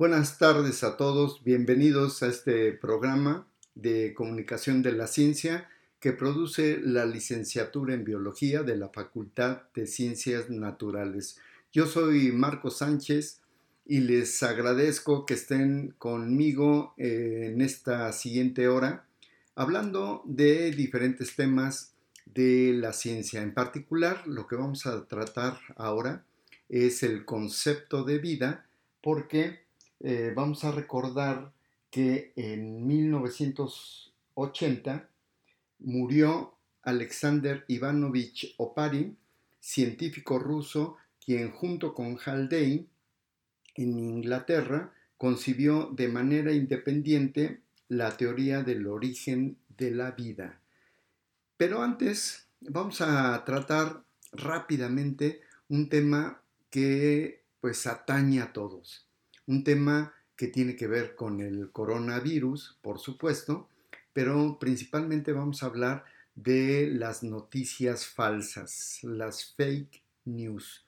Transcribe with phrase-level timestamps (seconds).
[0.00, 5.68] Buenas tardes a todos, bienvenidos a este programa de comunicación de la ciencia
[6.00, 11.38] que produce la licenciatura en biología de la Facultad de Ciencias Naturales.
[11.70, 13.42] Yo soy Marco Sánchez
[13.84, 19.04] y les agradezco que estén conmigo eh, en esta siguiente hora
[19.54, 21.92] hablando de diferentes temas
[22.24, 23.42] de la ciencia.
[23.42, 26.24] En particular, lo que vamos a tratar ahora
[26.70, 28.66] es el concepto de vida
[29.02, 29.68] porque
[30.02, 31.52] eh, vamos a recordar
[31.90, 35.10] que en 1980
[35.80, 39.18] murió Alexander Ivanovich Oparin,
[39.60, 42.86] científico ruso, quien junto con Haldane
[43.74, 50.62] en Inglaterra concibió de manera independiente la teoría del origen de la vida.
[51.58, 56.40] Pero antes vamos a tratar rápidamente un tema
[56.70, 59.09] que pues atañe a todos
[59.50, 63.68] un tema que tiene que ver con el coronavirus, por supuesto,
[64.12, 66.04] pero principalmente vamos a hablar
[66.36, 70.86] de las noticias falsas, las fake news.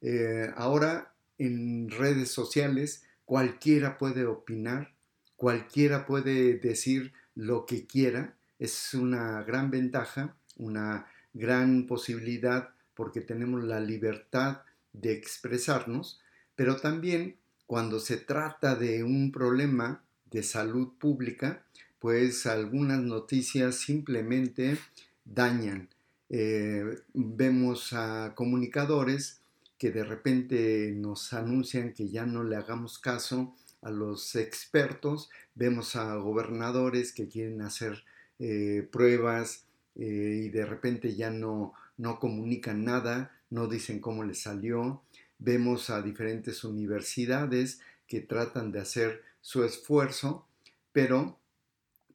[0.00, 4.94] Eh, ahora en redes sociales cualquiera puede opinar,
[5.36, 13.62] cualquiera puede decir lo que quiera, es una gran ventaja, una gran posibilidad porque tenemos
[13.62, 14.62] la libertad
[14.94, 16.20] de expresarnos,
[16.56, 17.36] pero también
[17.70, 21.62] cuando se trata de un problema de salud pública,
[22.00, 24.76] pues algunas noticias simplemente
[25.24, 25.88] dañan.
[26.30, 29.38] Eh, vemos a comunicadores
[29.78, 35.94] que de repente nos anuncian que ya no le hagamos caso a los expertos, vemos
[35.94, 38.02] a gobernadores que quieren hacer
[38.40, 39.62] eh, pruebas
[39.94, 45.02] eh, y de repente ya no, no comunican nada, no dicen cómo les salió,
[45.40, 50.46] Vemos a diferentes universidades que tratan de hacer su esfuerzo,
[50.92, 51.38] pero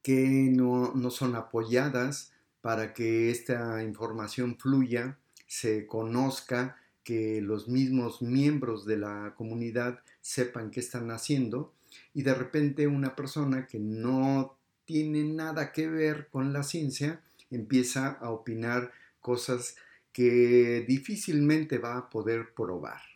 [0.03, 5.17] que no, son apoyadas para que esta información fluya,
[5.47, 11.73] se conozca, que los mismos miembros de la comunidad sepan qué están haciendo
[12.13, 18.09] y de repente una persona que no tiene nada que ver con la ciencia empieza
[18.09, 18.91] a opinar
[19.21, 19.75] cosas
[20.11, 23.14] que difícilmente va a poder probar.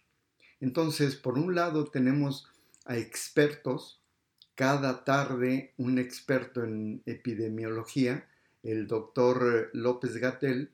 [0.62, 2.48] Entonces, por un lado tenemos
[2.86, 4.00] a expertos,
[4.56, 8.28] cada tarde un experto en epidemiología,
[8.64, 10.70] el doctor López Gatel,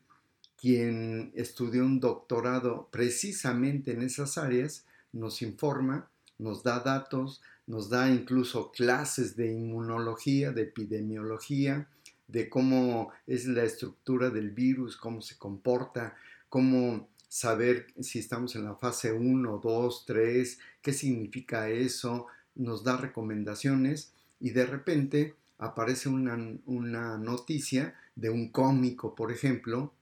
[0.60, 6.08] quien estudió un doctorado precisamente en esas áreas, nos informa,
[6.38, 11.88] nos da datos, nos da incluso clases de inmunología, de epidemiología,
[12.28, 16.16] de cómo es la estructura del virus, cómo se comporta,
[16.48, 22.96] cómo saber si estamos en la fase 1, 2, 3, qué significa eso, nos da
[22.96, 29.92] recomendaciones y de repente aparece una, una noticia de un cómico, por ejemplo,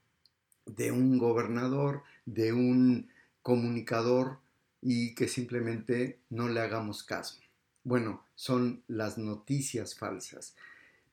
[0.65, 3.09] de un gobernador, de un
[3.43, 4.39] comunicador
[4.81, 7.41] y que simplemente no le hagamos caso.
[7.83, 10.55] Bueno, son las noticias falsas.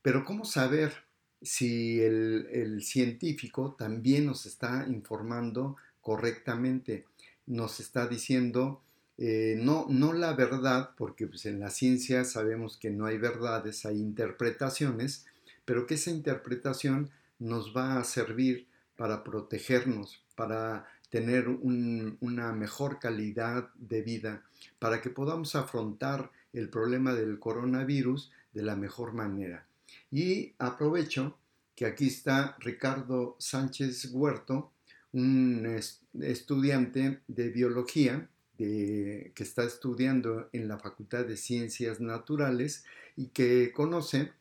[0.04, 0.94] Pero ¿cómo saber
[1.42, 7.06] si el, el científico también nos está informando correctamente.
[7.46, 8.82] Nos está diciendo
[9.24, 13.86] eh, no, no la verdad, porque pues, en la ciencia sabemos que no hay verdades,
[13.86, 15.28] hay interpretaciones,
[15.64, 23.70] pero que esa interpretación nos va a servir para protegernos, para tener una mejor calidad
[23.76, 24.44] de vida,
[24.80, 29.68] para que podamos afrontar el problema del coronavirus de la mejor manera.
[30.10, 31.38] Y aprovecho
[31.76, 34.72] que aquí está Ricardo Sánchez Huerto,
[35.14, 35.80] un
[36.22, 42.86] estudiante de biología que está estudiando en la Facultad de Ciencias Naturales
[43.16, 44.32] y que conoce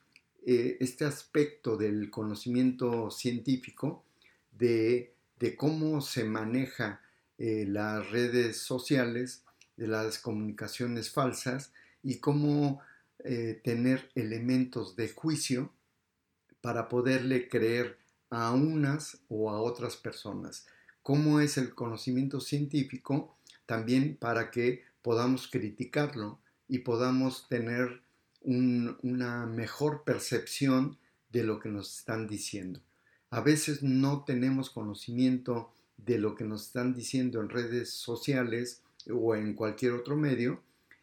[0.47, 4.04] eh, este aspecto del conocimiento científico
[4.53, 5.14] de,
[5.56, 7.03] cómo se maneja
[7.38, 9.44] eh, las redes sociales,
[9.76, 11.72] de las comunicaciones falsas
[12.03, 12.80] y cómo
[13.24, 15.72] eh, tener elementos de juicio
[16.60, 17.98] para poderle creer
[18.30, 20.66] a unas o a otras personas.
[21.03, 23.36] ¿Cómo es el conocimiento científico?
[23.66, 26.38] También para que podamos criticarlo
[26.68, 28.03] y podamos tener
[28.42, 30.98] una mejor percepción
[31.30, 32.80] de lo que nos están diciendo.
[33.30, 39.34] A veces no tenemos conocimiento de lo que nos están diciendo en redes sociales o
[39.34, 40.62] en cualquier otro medio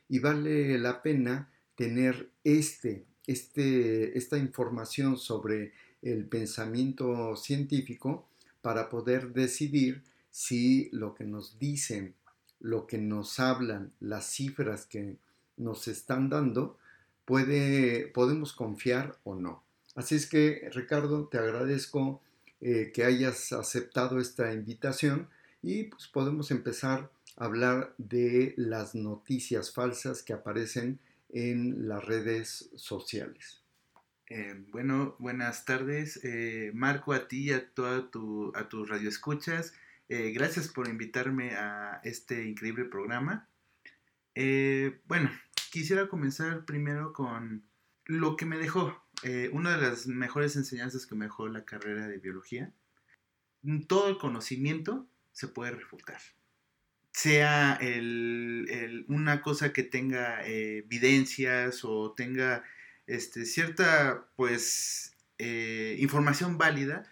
[0.09, 8.27] y vale la pena tener este, este, esta información sobre el pensamiento científico
[8.61, 12.15] para poder decidir si lo que nos dicen,
[12.59, 15.17] lo que nos hablan, las cifras que,
[15.57, 16.77] nos están dando,
[17.25, 19.63] puede, podemos confiar o no.
[19.95, 22.21] Así es que, Ricardo, te agradezco
[22.61, 25.27] eh, que hayas aceptado esta invitación
[25.61, 30.99] y pues podemos empezar a hablar de las noticias falsas que aparecen
[31.29, 33.61] en las redes sociales.
[34.29, 39.73] Eh, bueno, buenas tardes, eh, Marco, a ti y a toda tu, a tus radioescuchas.
[40.09, 43.47] Eh, gracias por invitarme a este increíble programa.
[45.05, 45.31] bueno,
[45.71, 47.63] quisiera comenzar primero con
[48.05, 49.01] lo que me dejó,
[49.51, 52.71] una de las mejores enseñanzas que me dejó la carrera de biología.
[53.87, 56.19] Todo el conocimiento se puede refutar.
[57.11, 57.79] Sea
[59.07, 62.63] una cosa que tenga evidencias o tenga
[63.07, 67.09] este, cierta, pues, eh, información válida,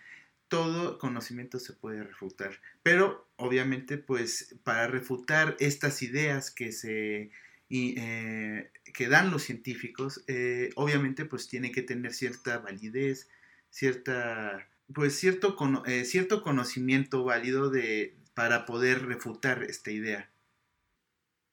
[0.48, 2.62] todo conocimiento se puede refutar.
[2.84, 7.32] Pero, obviamente, pues, para refutar estas ideas que se...
[7.70, 13.28] Eh, que dan los científicos, eh, obviamente pues tiene que tener cierta validez,
[13.72, 15.58] cierta, pues cierto,
[16.04, 20.30] cierto conocimiento válido de, para poder refutar esta idea.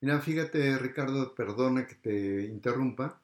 [0.02, 3.21] Mira, fíjate Ricardo, perdona que te interrumpa,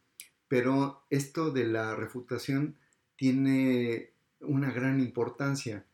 [0.48, 2.76] pero esto de la refutación
[3.16, 4.10] tiene
[4.40, 5.84] una gran importancia,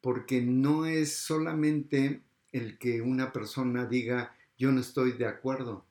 [0.00, 5.86] porque no es solamente el que una persona diga yo no estoy de acuerdo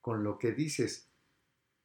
[0.00, 1.06] con lo que dices,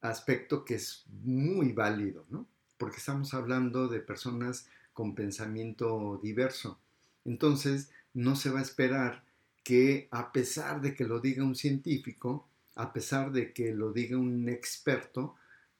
[0.01, 2.47] aspecto que es muy válido, ¿no?
[2.77, 6.79] Porque estamos hablando de personas con pensamiento diverso.
[7.25, 9.23] Entonces, no se va a esperar
[9.63, 14.17] que a pesar de que lo diga un científico, a pesar de que lo diga
[14.17, 15.35] un experto,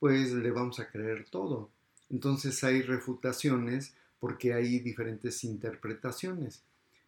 [0.05, 1.71] pues le vamos a creer todo.
[2.11, 6.61] Entonces hay refutaciones porque hay diferentes interpretaciones.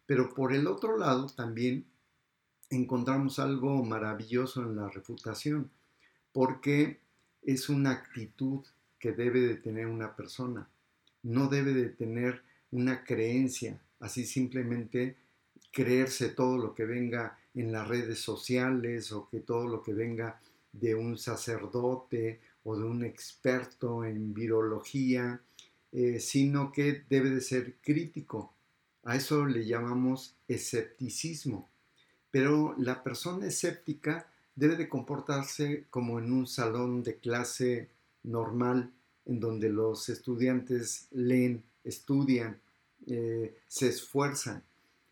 [0.04, 1.84] Pero por el otro lado también
[2.70, 5.70] encontramos algo maravilloso en la refutación,
[6.32, 6.98] porque
[7.44, 8.64] es una actitud
[8.98, 10.68] que debe de tener una persona.
[11.22, 12.42] No debe de tener
[12.72, 15.14] una creencia, así simplemente
[15.70, 20.40] creerse todo lo que venga en las redes sociales o que todo lo que venga
[20.72, 25.40] de un sacerdote o de un experto en virología,
[25.90, 28.52] eh, sino que debe de ser crítico.
[29.04, 31.70] A eso le llamamos escepticismo.
[32.30, 37.88] Pero la persona escéptica debe de comportarse como en un salón de clase
[38.22, 38.92] normal,
[39.24, 42.60] en donde los estudiantes leen, estudian,
[43.06, 44.62] eh, se esfuerzan.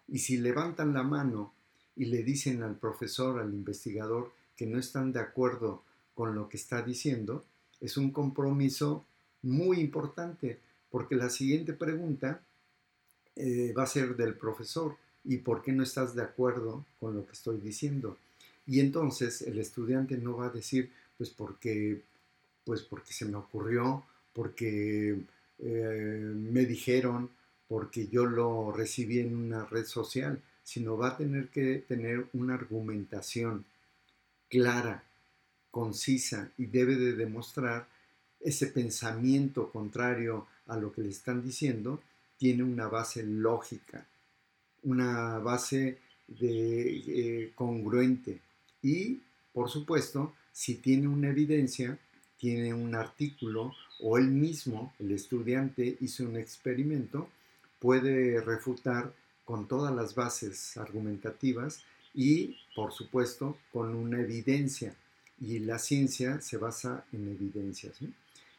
[0.08, 1.54] Y si levantan la mano
[1.96, 5.85] y le dicen al profesor, al investigador, que no están de acuerdo
[6.16, 7.44] con lo que está diciendo,
[7.80, 9.04] es un compromiso
[9.42, 10.58] muy importante,
[10.90, 12.40] porque la siguiente pregunta
[13.36, 17.26] eh, va a ser del profesor, ¿y por qué no estás de acuerdo con lo
[17.26, 18.16] que estoy diciendo?
[18.66, 22.02] Y entonces el estudiante no va a decir, pues porque,
[22.64, 24.02] pues porque se me ocurrió,
[24.32, 25.20] porque
[25.58, 27.28] eh, me dijeron,
[27.68, 32.54] porque yo lo recibí en una red social, sino va a tener que tener una
[32.54, 33.66] argumentación
[34.48, 35.04] clara,
[35.76, 37.86] concisa y debe de demostrar
[38.40, 42.02] ese pensamiento contrario a lo que le están diciendo,
[42.38, 44.06] tiene una base lógica,
[44.84, 48.40] una base de, eh, congruente.
[48.80, 49.20] Y,
[49.52, 51.98] por supuesto, si tiene una evidencia,
[52.38, 57.28] tiene un artículo o él mismo, el estudiante, hizo un experimento,
[57.78, 59.12] puede refutar
[59.44, 61.82] con todas las bases argumentativas
[62.14, 64.96] y, por supuesto, con una evidencia
[65.40, 67.98] y la ciencia se basa en evidencias.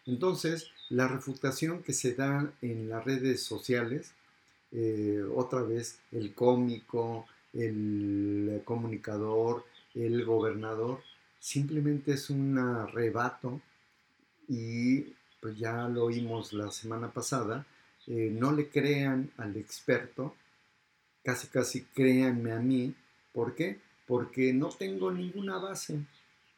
[0.05, 4.13] Entonces, la refutación que se da en las redes sociales,
[4.72, 9.65] eh, otra vez el cómico, el comunicador,
[9.96, 11.01] el gobernador,
[11.39, 13.62] simplemente es un arrebato
[14.48, 17.65] y pues ya lo oímos la semana pasada,
[18.07, 20.36] eh, no le crean al experto,
[21.24, 22.93] casi casi créanme a mí,
[23.34, 23.79] ¿por qué?
[24.05, 26.00] Porque no tengo ninguna base,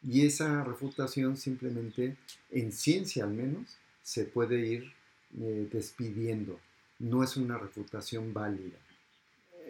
[0.01, 2.15] y esa refutación simplemente,
[2.51, 4.93] en ciencia al menos, se puede ir
[5.39, 6.59] eh, despidiendo.
[6.99, 8.77] No es una refutación válida.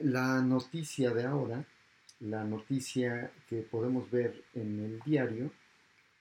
[0.02, 1.66] La noticia de ahora,
[2.20, 5.52] la noticia que podemos ver en el diario,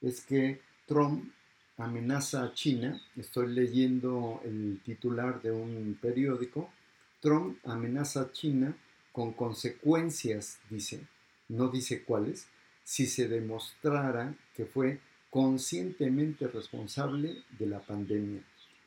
[0.01, 1.31] es que Trump
[1.77, 2.99] amenaza a China.
[3.15, 6.69] Estoy leyendo el titular de un periódico.
[7.21, 8.75] Trump amenaza a China
[9.11, 11.05] con consecuencias, dice,
[11.47, 12.47] no dice cuáles,
[12.89, 18.41] si se demostrara que fue conscientemente responsable de la pandemia.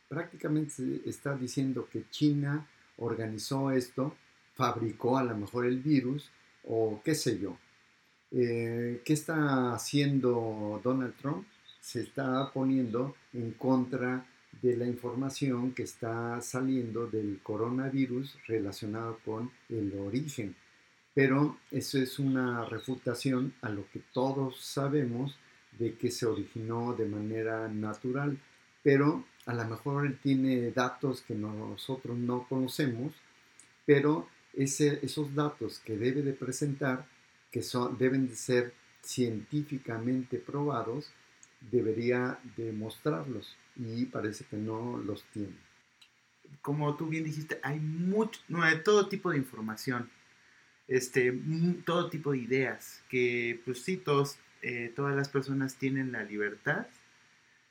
[0.08, 2.66] Prácticamente está diciendo que China
[2.96, 4.16] organizó esto,
[4.54, 6.28] fabricó a lo mejor el virus
[6.64, 7.56] o qué sé yo.
[8.32, 11.46] Eh, ¿Qué está haciendo Donald Trump?
[11.80, 14.26] Se está poniendo en contra
[14.60, 20.56] de la información que está saliendo del coronavirus relacionado con el origen.
[21.14, 25.36] Pero eso es una refutación a lo que todos sabemos
[25.78, 28.38] de que se originó de manera natural.
[28.82, 33.12] Pero a lo mejor él tiene datos que nosotros no conocemos,
[33.84, 37.06] pero esos datos que debe de presentar
[37.50, 41.10] que son, deben de ser científicamente probados,
[41.70, 45.56] debería demostrarlos y parece que no los tiene.
[46.60, 50.10] Como tú bien dijiste, hay mucho, no, hay todo tipo de información,
[50.92, 51.32] este,
[51.86, 54.02] todo tipo de ideas, que pues sí,
[54.60, 56.86] eh, todas las personas tienen la libertad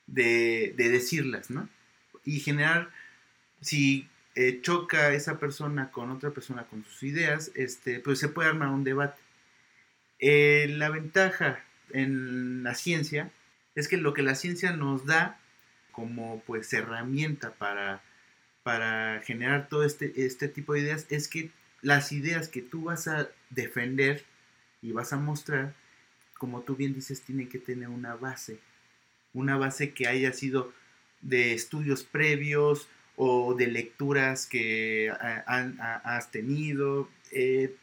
[0.07, 1.69] de, de decirlas, ¿no?
[2.25, 2.89] Y generar,
[3.61, 8.49] si eh, choca esa persona con otra persona con sus ideas, este, pues se puede
[8.49, 9.21] armar un debate.
[10.17, 13.31] Eh, la ventaja en la ciencia
[13.75, 15.39] es que lo que la ciencia nos da
[15.91, 18.01] como pues herramienta para,
[18.63, 21.51] para generar todo este, este tipo de ideas es que
[21.81, 24.23] las ideas que tú vas a defender
[24.81, 25.73] y vas a mostrar,
[26.37, 28.59] como tú bien dices, tienen que tener una base,
[29.33, 30.73] una base que haya sido
[31.21, 35.11] de estudios previos o de lecturas que
[35.45, 37.75] has tenido, eh,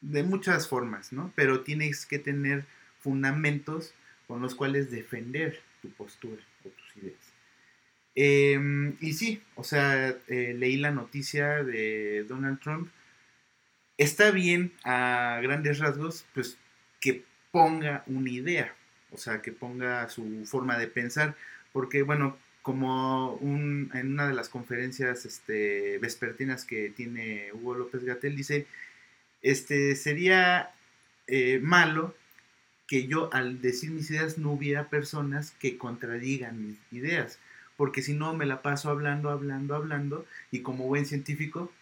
[0.00, 1.32] de muchas formas, ¿no?
[1.34, 2.66] Pero tienes que tener
[3.00, 3.94] fundamentos
[4.26, 7.36] con los cuales defender tu postura o tus ideas.
[8.14, 12.90] Em, y sí, o sea, eh, leí la noticia de Donald Trump.
[13.98, 16.58] Está bien a grandes rasgos, pues
[17.00, 18.74] que ponga una idea,
[19.10, 21.34] o sea, que ponga su forma de pensar,
[21.72, 28.04] porque bueno, como un, en una de las conferencias este, vespertinas que tiene Hugo López
[28.04, 28.66] Gatel, dice
[29.42, 30.72] este, sería
[31.28, 32.14] eh, malo
[32.88, 37.38] que yo al decir mis ideas no hubiera personas que contradigan mis ideas,
[37.76, 41.72] porque si no me la paso hablando, hablando, hablando, y como buen científico,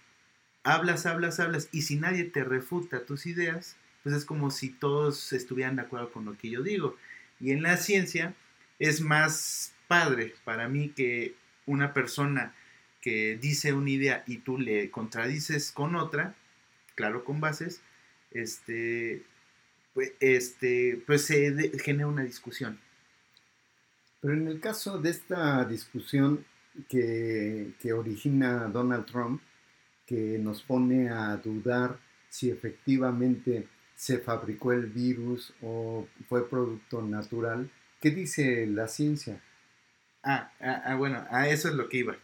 [0.65, 5.33] hablas, hablas, hablas, y si nadie te refuta tus ideas, pues es como si todos
[5.33, 6.97] estuvieran de acuerdo con lo que yo digo.
[7.39, 8.35] Y en la ciencia
[8.79, 11.35] es más padre para mí que
[11.67, 12.55] una persona
[13.01, 16.35] que dice una idea y tú le contradices con otra,
[16.95, 17.83] claro, con bases,
[18.31, 19.23] este,
[19.93, 22.81] pues, este, pues se genera una discusión.
[24.21, 26.47] Pero en el caso de esta discusión
[26.89, 29.43] que, que origina Donald Trump,
[30.07, 37.71] que nos pone a dudar si efectivamente se fabricó el virus o fue producto natural,
[38.01, 39.41] ¿qué dice la ciencia?
[40.23, 42.17] Ah, ah, ah bueno, a eso es lo que iba.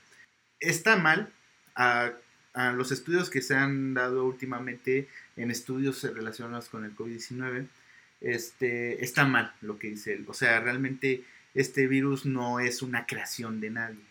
[0.59, 1.33] Está mal,
[1.75, 2.13] a
[2.75, 7.69] los estudios que se han dado últimamente en estudios relacionados con el COVID-19,
[8.21, 10.25] este, está mal lo que dice él.
[10.29, 14.05] O sea, realmente este virus no es una creación de nadie.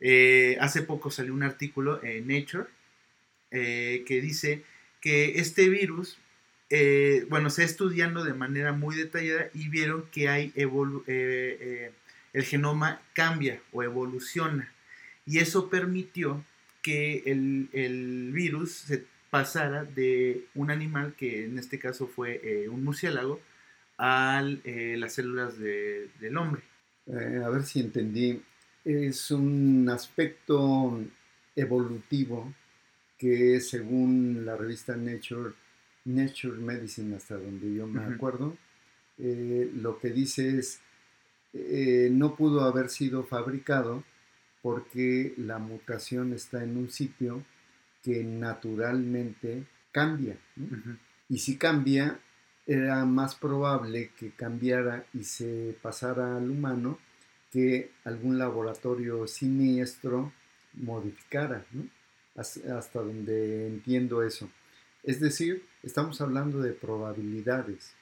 [0.00, 2.66] Eh, hace poco salió un artículo en Nature
[3.52, 4.64] eh, que dice
[5.00, 6.18] que este virus,
[6.70, 13.00] eh, bueno, se está estudiando de manera muy detallada y vieron que hay el genoma
[13.12, 14.72] cambia o evoluciona.
[15.26, 16.44] Y eso permitió
[16.82, 22.84] que el, virus se pasara de un animal, que en este caso fue eh, un
[22.84, 23.40] murciélago,
[23.98, 26.62] a eh, las células del hombre.
[27.06, 28.42] Eh, a ver si entendí.
[28.84, 31.00] Es un aspecto
[31.54, 32.52] evolutivo
[33.22, 35.52] que según la revista Nature,
[36.06, 38.56] Nature Medicine, hasta donde yo me acuerdo,
[39.16, 40.80] lo que dice es,
[42.10, 44.02] no pudo haber sido fabricado
[44.60, 47.44] porque la mutación está en un sitio
[48.02, 50.36] que naturalmente cambia.
[51.28, 52.18] Y si cambia,
[52.66, 56.98] era más probable que cambiara y se pasara al humano
[57.52, 60.32] que algún laboratorio siniestro
[60.74, 61.64] modificara,
[62.34, 64.48] hasta donde entiendo eso.
[65.02, 67.94] Es decir, estamos hablando de probabilidades.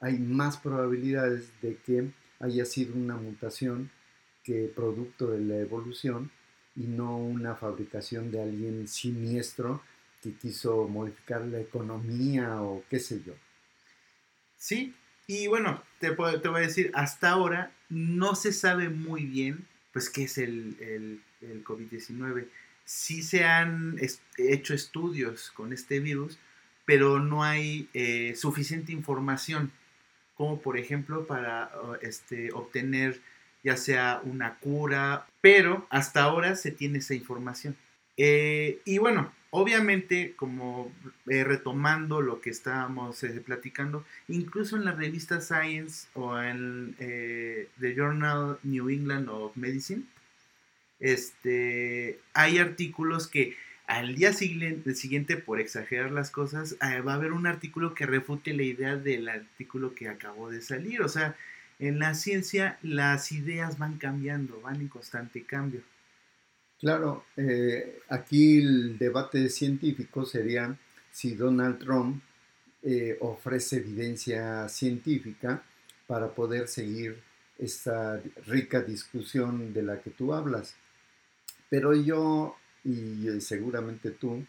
[0.00, 2.10] Hay más probabilidades de que
[2.40, 3.90] haya sido una mutación
[4.42, 6.30] que producto de la evolución
[6.74, 9.82] y no una fabricación de alguien siniestro
[10.22, 13.34] que quiso modificar la economía o qué sé yo.
[14.56, 14.94] Sí,
[15.26, 16.14] y bueno, te, te
[16.48, 20.76] voy a decir, hasta ahora no se sabe muy bien pues qué es el,
[21.40, 22.48] el, COVID-19.
[22.84, 23.98] Sí se han
[24.36, 26.38] hecho estudios con este virus,
[26.84, 29.72] pero no hay eh, suficiente información,
[30.34, 31.70] como por ejemplo para
[32.00, 33.20] este, obtener
[33.64, 37.76] ya sea una cura, pero hasta ahora se tiene esa información.
[38.16, 40.92] Eh, y bueno, obviamente, como
[41.28, 48.58] eh, retomando lo que estábamos platicando, incluso en la revista Science o en The Journal
[48.64, 50.02] New England of Medicine,
[51.02, 53.56] este, hay artículos que
[53.86, 58.62] al día siguiente, por exagerar las cosas, va a haber un artículo que refute la
[58.62, 61.02] idea del artículo que acabó de salir.
[61.02, 61.36] O sea,
[61.78, 65.82] en la ciencia las ideas van cambiando, van en constante cambio.
[66.78, 70.76] Claro, eh, aquí el debate científico sería
[71.10, 72.22] si Donald Trump
[72.82, 75.62] eh, ofrece evidencia científica
[76.06, 77.20] para poder seguir
[77.58, 80.76] esta rica discusión de la que tú hablas.
[81.72, 84.44] Pero yo y eh, seguramente tú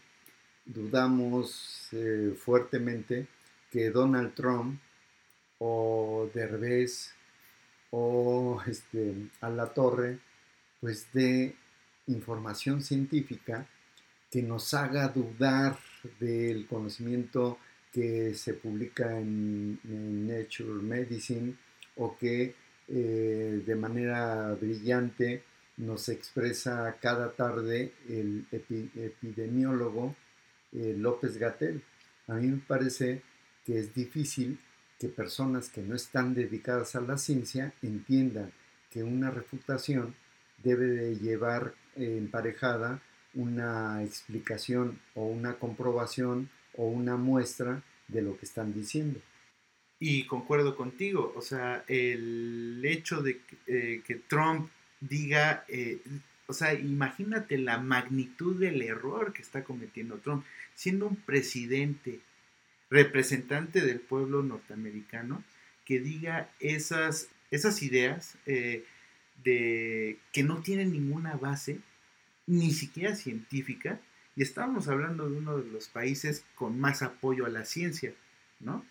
[0.66, 1.88] dudamos
[2.36, 3.26] fuertemente
[3.70, 4.78] que Donald Trump
[5.58, 7.14] o Derbez
[7.92, 10.18] o este, a la torre,
[10.82, 11.54] pues de
[12.08, 13.66] información científica
[14.30, 15.78] que nos haga dudar
[16.20, 17.58] del conocimiento
[17.90, 19.80] que se publica en,
[20.28, 21.54] Nature Medicine
[21.96, 22.54] o que
[22.88, 25.42] eh, de manera brillante
[25.76, 30.14] nos expresa cada tarde el epidemiólogo
[30.72, 31.82] eh, López Gatel.
[32.28, 33.22] A mí me parece
[33.64, 34.58] que es difícil
[34.98, 38.52] que personas que no están dedicadas a la ciencia entiendan
[38.90, 40.14] que una refutación
[40.62, 43.02] debe de llevar emparejada
[43.34, 49.20] una explicación o una comprobación o una muestra de lo que están diciendo.
[49.98, 54.68] Y concuerdo contigo, o sea, el hecho de que, eh, Trump
[55.08, 56.00] diga, eh,
[56.46, 60.44] o sea, imagínate la magnitud del error que está cometiendo Trump,
[60.74, 62.20] siendo un presidente
[62.90, 65.42] representante del pueblo norteamericano
[65.84, 68.84] que diga esas, esas ideas eh,
[69.42, 71.80] de, que no tienen ninguna base,
[72.46, 74.00] ni siquiera científica,
[74.36, 78.12] y estamos hablando de uno de los países con más apoyo a la ciencia,
[78.60, 78.84] ¿no?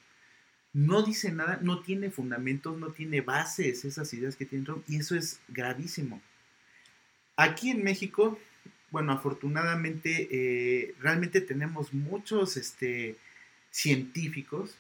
[0.74, 4.98] No dice nada, no tiene fundamentos, no tiene bases esas ideas que tiene Trump, y
[4.98, 6.22] eso es gravísimo.
[7.36, 8.40] Aquí en México,
[8.92, 13.18] bueno, afortunadamente, eh, realmente tenemos muchos, este,
[13.74, 14.78] científicos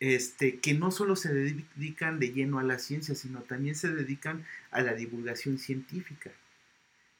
[0.00, 4.44] este, que no solo se dedican de lleno a la ciencia, sino también se dedican
[4.70, 6.30] a la divulgación científica.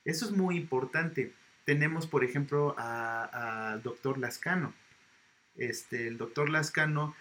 [0.04, 1.32] Eso es muy importante.
[1.64, 4.74] Tenemos, por ejemplo, al doctor Lascano.
[5.56, 7.14] Este, el doctor Lascano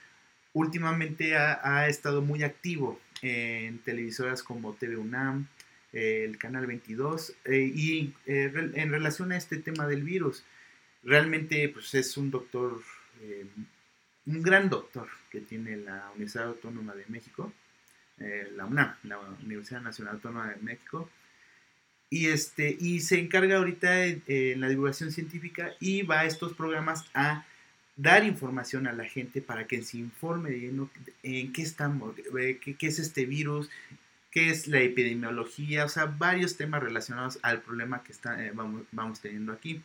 [0.53, 5.47] últimamente ha, estado muy activo en televisoras como TV UNAM,
[5.91, 10.43] el Canal 22, eh, y eh, en relación a este tema del virus.
[11.03, 12.81] Realmente pues, es un doctor
[13.21, 13.45] eh,
[14.25, 17.51] un gran doctor que tiene la Universidad Autónoma de México,
[18.19, 21.09] eh, la UNAM, la Universidad Nacional Autónoma de México,
[22.09, 27.05] y, este, y se encarga ahorita en, la divulgación científica y va a estos programas
[27.13, 27.45] a
[27.95, 30.87] dar información a la gente para que se informe de
[31.23, 33.69] en qué estamos, eh, qué, es este virus,
[34.31, 38.83] qué es la epidemiología, o sea, varios temas relacionados al problema que está, eh, vamos,
[38.91, 39.81] vamos teniendo aquí.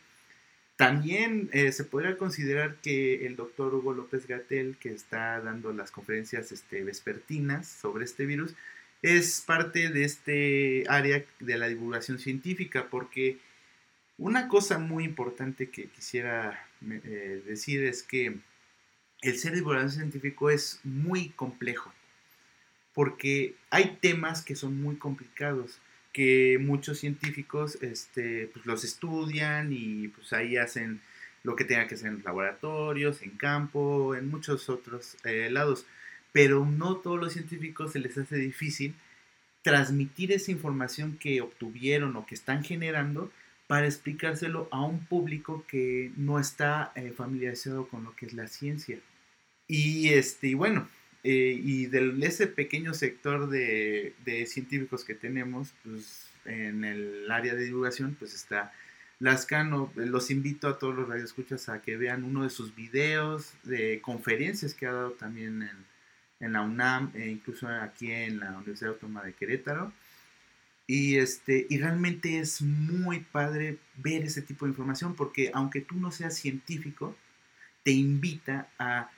[0.75, 5.91] También eh, se podría considerar que el doctor Hugo López Gatel, que está dando las
[5.91, 8.55] conferencias este, vespertinas sobre este virus,
[9.01, 13.39] es parte de este área de la divulgación científica, porque
[14.17, 18.37] una cosa muy importante que quisiera eh, decir es que
[19.21, 21.93] el ser divulgador científico es muy complejo,
[22.93, 25.79] porque hay temas que son muy complicados
[26.13, 31.01] que muchos científicos este, pues los estudian y pues ahí hacen
[31.43, 35.85] lo que tengan que hacer en laboratorios, en campo, en muchos otros eh, lados.
[36.31, 38.95] Pero no todos los científicos se les hace difícil
[39.61, 43.31] transmitir esa información que obtuvieron o que están generando
[43.69, 48.47] para explicárselo a un público que no está eh, familiarizado con lo que es la
[48.47, 48.97] ciencia.
[49.67, 50.89] Y, este, y bueno,
[51.23, 54.15] eh, y de ese pequeño sector de,
[54.47, 58.73] científicos que tenemos, pues en el área de divulgación, pues está
[59.19, 59.93] Lascano.
[59.93, 64.73] Los invito a todos los radioescuchas a que vean uno de sus videos de conferencias
[64.73, 65.69] que ha dado también
[66.39, 69.93] en, la UNAM e incluso aquí en la Universidad Autónoma de Querétaro.
[70.89, 75.93] Y, este, y realmente es muy padre ver ese tipo de información porque aunque tú
[75.93, 77.15] no seas científico,
[77.83, 79.11] te invita a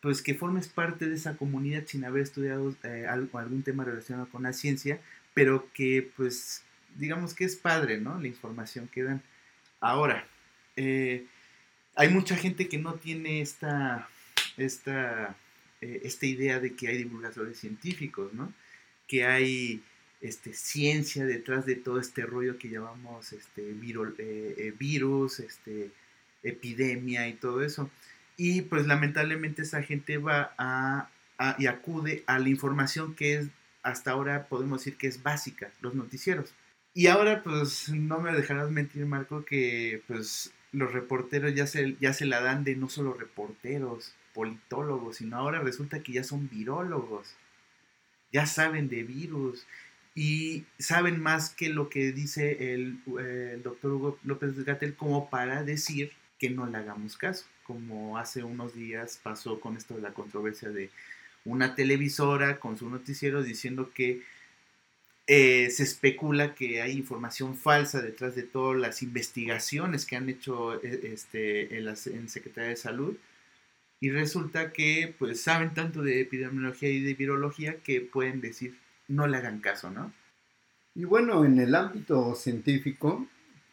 [0.00, 4.42] pues que formes parte de esa comunidad sin haber estudiado eh, algún tema relacionado con
[4.42, 5.00] la ciencia,
[5.32, 6.64] pero que pues
[6.96, 8.20] digamos que es padre, ¿no?
[8.20, 9.22] La información que dan.
[9.78, 10.26] Ahora,
[10.74, 11.26] eh,
[11.94, 14.08] hay mucha gente que no tiene esta,
[14.56, 15.36] esta,
[15.80, 18.52] eh, esta idea de que hay divulgadores científicos, ¿no?
[19.06, 19.84] Que hay
[20.22, 25.90] este, ciencia detrás de todo este rollo que llamamos este, virus, este,
[26.42, 27.90] epidemia y todo eso.
[28.36, 31.10] Y pues lamentablemente esa gente va a,
[31.58, 33.48] y acude a la información que es
[33.82, 36.54] hasta ahora podemos decir que es básica, los noticieros.
[36.94, 42.12] Y ahora pues no me dejarás mentir Marco que pues los reporteros ya se, ya
[42.12, 47.34] se la dan de no solo reporteros, politólogos, sino ahora resulta que ya son virólogos.
[48.32, 49.66] Ya saben de virus
[50.14, 55.62] y saben más que lo que dice el, el doctor Hugo López Gatel como para
[55.62, 60.12] decir que no le hagamos caso, como hace unos días pasó con esto de la
[60.12, 60.90] controversia de
[61.44, 64.22] una televisora con su noticiero diciendo que
[65.28, 70.82] eh, se especula que hay información falsa detrás de todas las investigaciones que han hecho
[70.82, 73.16] eh, este, en, la, Secretaría de Salud.
[74.00, 78.76] Y resulta que pues saben tanto de epidemiología y de virología que pueden decir
[79.12, 80.12] no le hagan caso, ¿no?
[80.94, 83.26] Y bueno, en el ámbito científico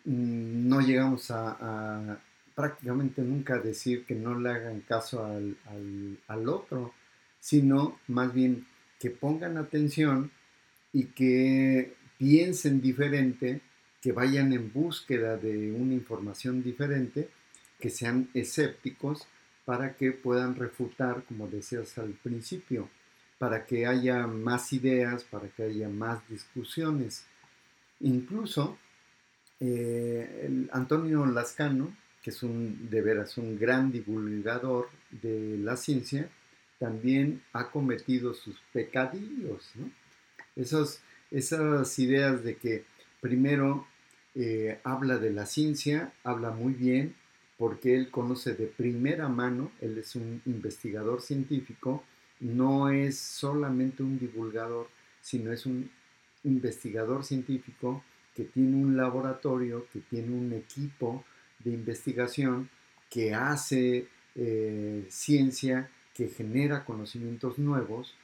[0.05, 2.19] mm, no llegamos a,
[2.55, 5.57] prácticamente nunca decir que no le hagan caso al,
[6.27, 6.93] al otro,
[7.39, 8.67] sino más bien
[8.99, 10.31] que pongan atención
[10.91, 13.61] y que piensen diferente,
[14.01, 17.29] que vayan en búsqueda de una información diferente,
[17.79, 19.25] que sean escépticos
[19.63, 22.89] para que puedan refutar, como decías al principio,
[23.39, 27.25] para que haya más ideas, para que haya más discusiones.
[28.01, 28.77] Incluso
[29.59, 36.29] eh, Antonio Lascano, que es un, de veras un gran divulgador de la ciencia,
[36.77, 39.89] también ha cometido sus pecadillos, ¿no?
[40.55, 42.85] esas ideas de que
[43.21, 43.87] primero
[44.35, 47.15] eh, habla de la ciencia, habla muy bien,
[47.57, 52.03] porque él conoce de primera mano, él es un investigador científico,
[52.39, 54.89] no es solamente un divulgador,
[55.21, 55.89] sino es un
[56.43, 58.03] investigador científico
[58.35, 61.25] que tiene un laboratorio, que tiene un equipo
[61.59, 62.69] de investigación
[63.09, 68.15] que hace eh, ciencia, que genera conocimientos nuevos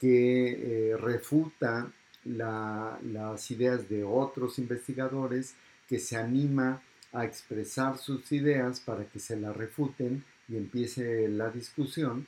[0.00, 1.90] que eh, refuta
[2.24, 5.54] las ideas de otros investigadores,
[5.88, 11.50] que se anima a expresar sus ideas para que se las refuten y empiece la
[11.50, 12.26] discusión,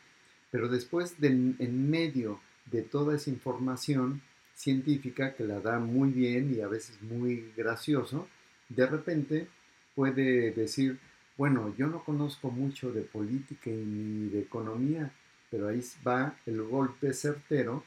[0.57, 4.23] pero después de, en medio de toda esa información
[4.55, 8.27] científica que la da muy bien y a veces muy gracioso,
[8.71, 9.49] de repente
[9.95, 10.99] puede decir,
[11.37, 15.12] bueno, yo no conozco mucho de política ni de economía,
[15.51, 17.85] pero ahí va el golpe certero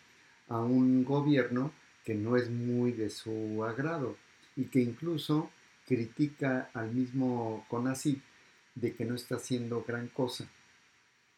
[0.47, 1.71] a un gobierno
[2.05, 4.15] que no es muy de su agrado
[4.55, 5.49] y que incluso
[5.87, 8.21] critica al mismo CONACYT
[8.75, 10.47] de que no está haciendo gran cosa.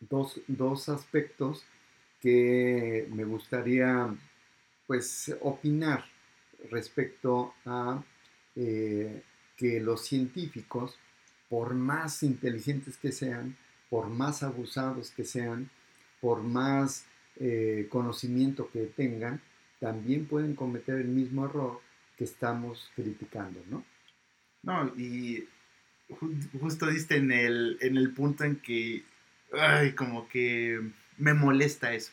[0.09, 1.63] Dos, aspectos
[2.19, 4.13] que me gustaría
[4.87, 6.05] pues opinar
[6.69, 8.03] respecto a
[8.55, 9.23] eh,
[9.55, 10.97] que los científicos,
[11.49, 13.55] por más inteligentes que sean,
[13.89, 15.69] por más abusados que sean,
[16.19, 17.05] por más
[17.37, 19.41] eh, conocimiento que tengan,
[19.79, 21.79] también pueden cometer el mismo error
[22.17, 23.83] que estamos criticando, ¿no?
[24.63, 25.47] No, y
[26.59, 29.03] justo diste en el, en el punto en que,
[29.53, 30.81] ay, como que
[31.17, 32.11] me molesta eso.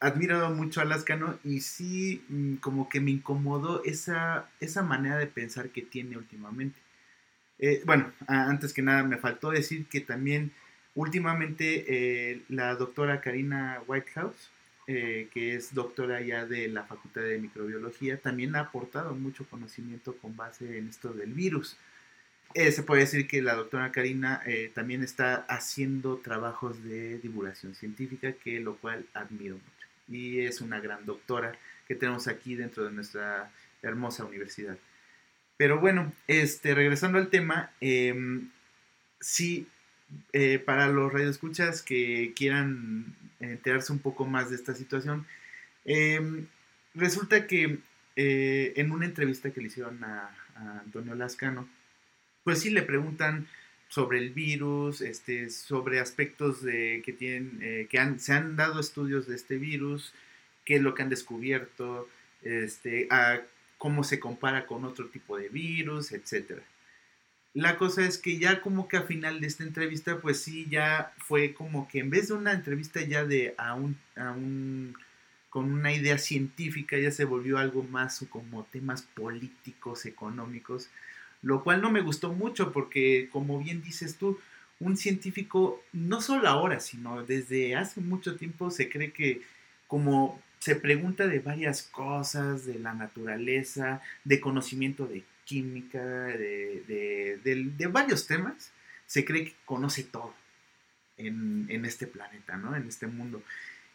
[0.00, 5.26] Admiro mucho a Lascano y sí, mm, como que me incomodó esa, esa manera de
[5.26, 6.78] pensar que tiene últimamente.
[7.58, 10.52] Eh, bueno, antes que nada me faltó decir que también
[10.96, 14.50] Últimamente eh, la doctora Karina Whitehouse,
[14.86, 20.16] eh, que es doctora ya de la Facultad de Microbiología, también ha aportado mucho conocimiento
[20.16, 21.76] con base en esto del virus.
[22.54, 24.42] Eh, se puede decir que la doctora Karina
[24.74, 29.88] también está haciendo trabajos de divulgación científica, que lo cual admiro mucho.
[30.08, 31.52] Y es una gran doctora
[31.86, 33.50] que tenemos aquí dentro de nuestra
[33.82, 34.78] hermosa universidad.
[35.56, 38.50] Pero bueno, este, regresando al tema, em,
[39.20, 39.66] sí
[40.32, 45.26] eh, para los radioescuchas que quieran enterarse un poco más de esta situación,
[45.84, 46.46] em,
[46.94, 47.78] resulta que
[48.16, 50.30] eh, en una entrevista que le hicieron a,
[50.84, 51.68] Antonio Lascano,
[52.46, 53.48] pues sí le preguntan
[53.88, 59.26] sobre el virus, este, sobre aspectos de, que tienen, eh, que se han dado estudios
[59.26, 60.14] de este virus,
[60.64, 62.08] qué es lo que han descubierto,
[62.42, 63.08] este,
[63.78, 66.62] cómo se compara con otro tipo de virus, etcétera.
[67.52, 71.14] La cosa es que ya como que a final de esta entrevista, pues sí, ya
[71.18, 74.94] fue como que en vez de una entrevista ya de a un, a un
[75.50, 80.90] con una idea científica, ya se volvió algo más como temas políticos, económicos,
[81.42, 84.38] lo cual no me gustó mucho porque, como bien dices tú,
[84.78, 89.42] un científico, no solo ahora, sino desde hace mucho tiempo se cree que
[89.86, 98.26] como se pregunta de varias cosas, de la naturaleza, de conocimiento de química, de, varios
[98.26, 98.72] temas,
[99.06, 100.34] se cree que conoce todo
[101.16, 102.74] en, en este planeta, ¿no?
[102.74, 103.42] En este mundo.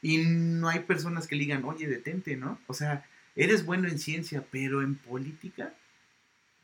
[0.02, 2.60] Y no hay personas que le digan, oye, detente, ¿no?
[2.68, 5.74] O sea, eres bueno en ciencia, pero en política,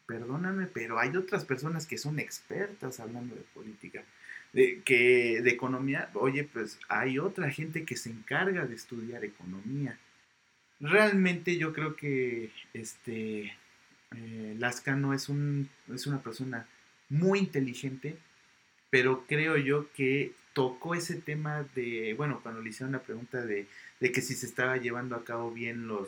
[0.07, 4.03] perdóname, pero hay otras personas que son expertas hablando de política,
[4.53, 9.99] de, que de economía, oye, pues hay otra gente que se encarga de estudiar economía.
[10.79, 13.53] Realmente yo creo que este
[14.15, 16.67] eh, Lascano es, un, es una persona
[17.09, 18.17] muy inteligente,
[18.89, 23.67] pero creo yo que tocó ese tema de, bueno, cuando le hicieron la pregunta de,
[23.99, 26.07] de que si se estaba llevando a cabo bien los,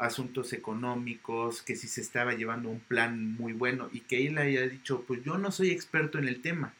[0.00, 4.66] asuntos económicos, que si se estaba llevando un plan muy bueno y que él haya
[4.66, 6.74] dicho, pues yo no soy experto en el tema.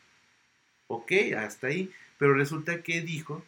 [0.86, 1.90] Ok, hasta ahí.
[2.18, 3.44] Pero resulta que dijo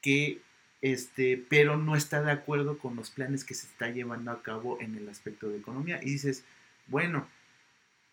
[0.00, 0.40] que,
[0.82, 4.80] este, pero no está de acuerdo con los planes que se está llevando a cabo
[4.80, 6.00] en el aspecto de economía.
[6.02, 6.44] Y dices,
[6.86, 7.28] bueno,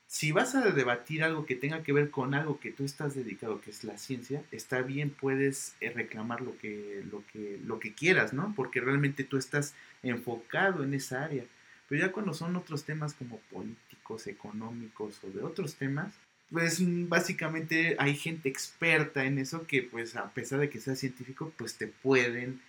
[0.08, 3.62] si vas a debatir algo que tenga que ver con algo que tú estás dedicado,
[3.62, 7.94] que es la ciencia, está bien, puedes eh, reclamar lo que, lo que, lo que
[7.94, 8.54] quieras, ¿no?
[8.56, 11.46] Porque realmente tú estás enfocado en esa área.
[11.90, 16.14] Pero ya cuando son otros temas como políticos, económicos o de otros temas,
[16.52, 21.52] pues básicamente hay gente experta en eso que pues a pesar de que sea científico,
[21.58, 22.62] pues te pueden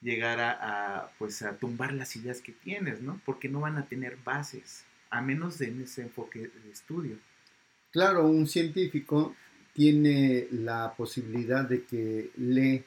[0.00, 3.20] llegar a, a pues a tumbar las ideas que tienes, ¿no?
[3.26, 7.16] Porque no van a tener bases a menos de en ese enfoque de estudio.
[7.90, 9.34] Claro, un científico
[9.72, 12.84] tiene la posibilidad de que lee,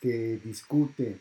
[0.00, 1.18] que discute,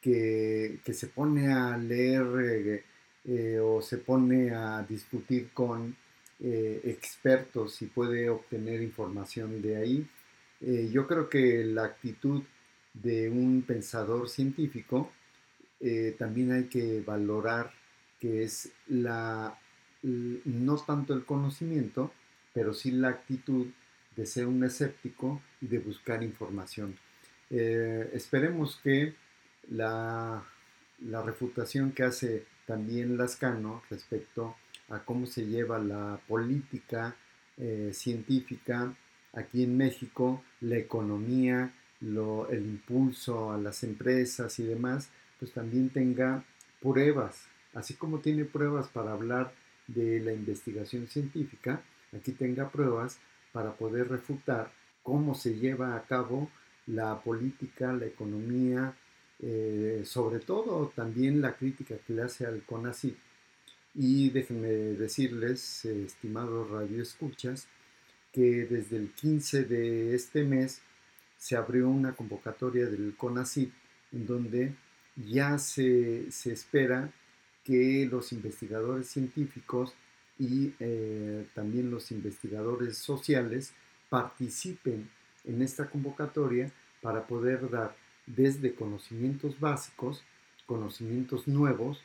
[0.00, 2.84] que, se pone a leer eh,
[3.24, 5.96] eh, o se pone a discutir con
[6.40, 10.08] eh, expertos y puede obtener información de ahí.
[10.92, 12.42] yo creo que la actitud
[12.94, 15.12] de un pensador científico
[16.18, 17.70] también hay que valorar
[18.18, 19.58] que es la
[20.02, 22.12] no tanto el conocimiento,
[22.52, 23.66] pero sí la actitud
[24.16, 26.96] de ser un escéptico y de buscar información.
[27.50, 29.14] Eh, esperemos que
[29.70, 30.42] la,
[31.24, 34.56] refutación que hace también Lascano respecto
[34.88, 37.14] a cómo se lleva la política
[37.58, 38.94] eh, científica
[39.32, 46.44] aquí en México, la economía, el impulso a las empresas y demás, pues también tenga
[46.80, 49.52] pruebas, así como tiene pruebas para hablar
[49.86, 51.82] de la investigación científica,
[52.16, 53.18] aquí tenga pruebas
[53.52, 54.72] para poder refutar
[55.02, 56.50] cómo se lleva a cabo
[56.86, 58.96] la política, la economía,
[59.40, 63.16] eh, sobre todo también la crítica que le hace al CONACYT.
[63.94, 67.68] Y déjenme decirles, estimados radioescuchas,
[68.32, 70.82] que desde el 15 de este mes
[71.38, 73.72] se abrió una convocatoria del CONACYT
[74.12, 74.74] en donde
[75.16, 77.10] ya se, se espera
[77.66, 79.92] que los investigadores científicos
[80.38, 83.72] y eh, también los investigadores sociales
[84.08, 85.10] participen
[85.44, 86.70] en esta convocatoria
[87.02, 90.22] para poder dar desde conocimientos básicos,
[90.66, 92.00] conocimientos nuevos,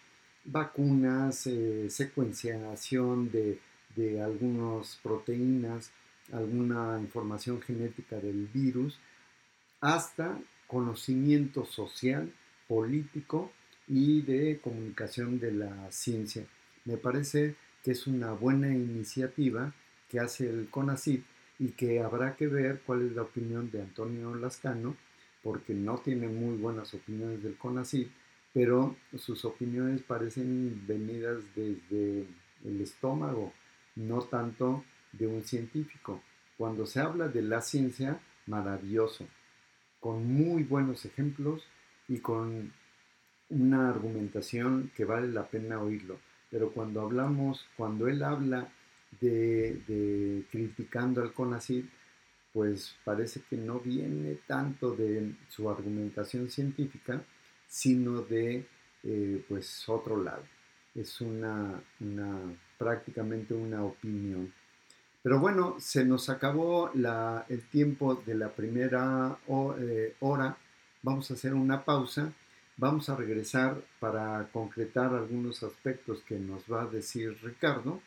[0.46, 3.60] vacunas, eh, secuenciación de,
[3.96, 5.92] de algunas proteínas,
[6.32, 8.98] alguna información genética del virus,
[9.80, 12.32] hasta conocimiento social,
[12.68, 13.52] político
[13.92, 16.46] y de comunicación de la ciencia.
[16.86, 19.74] Me parece que es una buena iniciativa
[20.08, 21.26] que hace el CONACYT
[21.60, 24.96] y que habrá que ver cuál es la opinión de Antonio Lascano,
[25.44, 28.10] porque no tiene muy buenas opiniones del CONACYT,
[28.54, 32.26] pero sus opiniones parecen venidas desde
[32.64, 33.52] el estómago,
[33.98, 36.24] no tanto de un científico.
[36.58, 39.28] Cuando se habla de la ciencia, maravilloso,
[40.00, 41.68] con muy buenos ejemplos
[42.08, 42.72] y con
[43.52, 46.20] una argumentación que vale la pena oírlo.
[46.50, 48.68] Pero cuando hablamos, cuando él habla
[49.20, 51.86] de, criticando al CONACYT,
[52.54, 57.24] pues parece que no viene tanto de su argumentación científica,
[57.68, 58.66] sino de
[59.04, 60.44] eh, pues otro lado.
[60.94, 61.82] Es una,
[62.78, 64.54] prácticamente una opinión.
[65.24, 66.92] Pero bueno, se nos acabó
[67.48, 69.38] el tiempo de la primera
[69.80, 70.58] eh, hora.
[71.04, 72.34] Vamos a hacer una pausa
[72.82, 78.02] Vamos a regresar para concretar algunos aspectos que nos va a decir Ricardo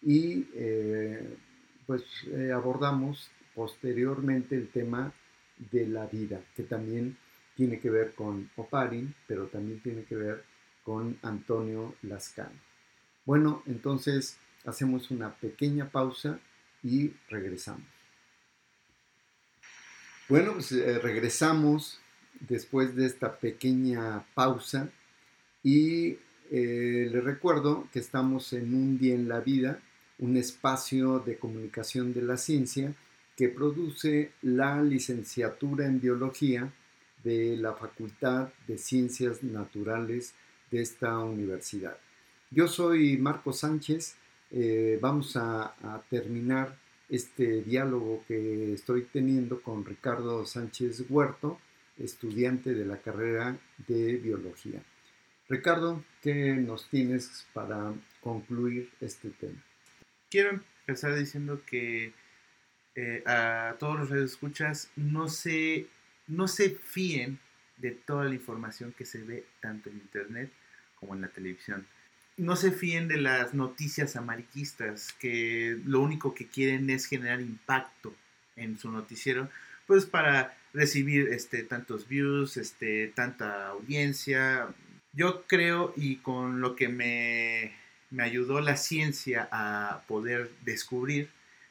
[0.00, 1.36] y eh,
[1.86, 5.12] pues eh, abordamos posteriormente el tema
[5.70, 7.18] de la vida, que también
[7.54, 10.42] tiene que ver con Oparin, pero también tiene que ver
[10.84, 12.58] con Antonio Lascano.
[13.26, 16.40] Bueno, entonces hacemos una pequeña pausa
[16.82, 17.86] y regresamos.
[20.30, 22.00] Bueno, pues eh, regresamos
[22.40, 24.90] después de esta pequeña pausa
[25.62, 26.18] y
[26.50, 29.80] eh, les recuerdo que estamos en un día en la vida,
[30.18, 32.94] un espacio de comunicación de la ciencia
[33.36, 36.72] que produce la licenciatura en biología
[37.24, 40.34] de la Facultad de Ciencias Naturales
[40.70, 41.96] de esta universidad.
[42.50, 44.16] Yo soy Marco Sánchez,
[44.50, 45.74] eh, vamos a,
[46.08, 51.58] terminar este diálogo que estoy teniendo con Ricardo Sánchez Huerto,
[51.98, 54.82] estudiante de la carrera de biología.
[55.48, 59.62] Ricardo, ¿qué nos tienes para concluir este tema?
[60.30, 62.12] Quiero empezar diciendo que
[62.94, 65.86] eh, a todos los escuchas no se,
[66.26, 67.38] no se fíen
[67.76, 70.50] de toda la información que se ve tanto en internet
[70.94, 71.86] como en la televisión.
[72.36, 78.14] No se fíen de las noticias amarillistas que lo único que quieren es generar impacto
[78.56, 79.50] en su noticiero,
[79.86, 84.68] pues para recibir este, tantos views, este, tanta audiencia.
[85.12, 87.72] Yo creo y con lo que me,
[88.10, 91.28] me ayudó la ciencia a poder descubrir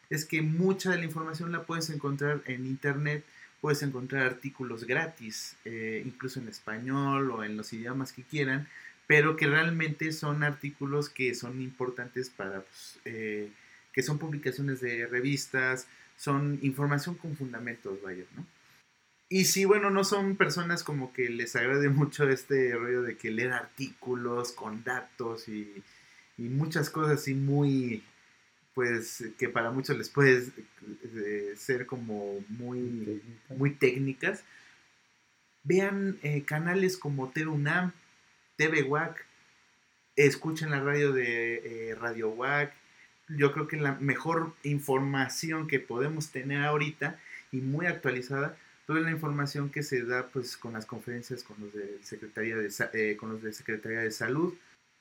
[0.10, 3.23] es que mucha de la información la puedes encontrar en internet,
[3.62, 8.67] puedes encontrar artículos gratis, eh, incluso en español o en los idiomas que quieran,
[9.08, 13.49] pero que realmente son artículos que son importantes para, pues, eh,
[13.91, 18.45] que son publicaciones de revistas, son información con fundamentos, vaya, ¿no?
[19.30, 23.32] Y si, bueno, no son personas como que les agrade mucho este rollo de que
[23.32, 25.84] leer artículos con datos y,
[26.38, 28.04] y muchas cosas así muy,
[28.73, 30.49] pues, que para muchos les puede
[31.15, 34.43] eh, ser como muy, muy técnicas.
[35.63, 37.93] Vean eh, canales como TERUNAM,
[38.58, 39.26] TV WAC,
[40.15, 42.73] escuchen la radio de eh, Radio WAC.
[43.30, 47.20] Yo creo que la mejor información que podemos tener ahorita
[47.52, 51.74] y muy actualizada toda la información que se da pues con las conferencias con los
[51.74, 54.54] de Secretaría de, eh, con los de Secretaría de Salud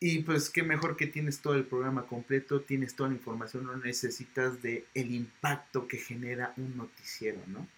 [0.05, 3.77] y pues qué mejor que tienes todo el programa completo, tienes toda la información, no
[3.77, 7.69] necesitas de el impacto que genera un noticiero, ¿no?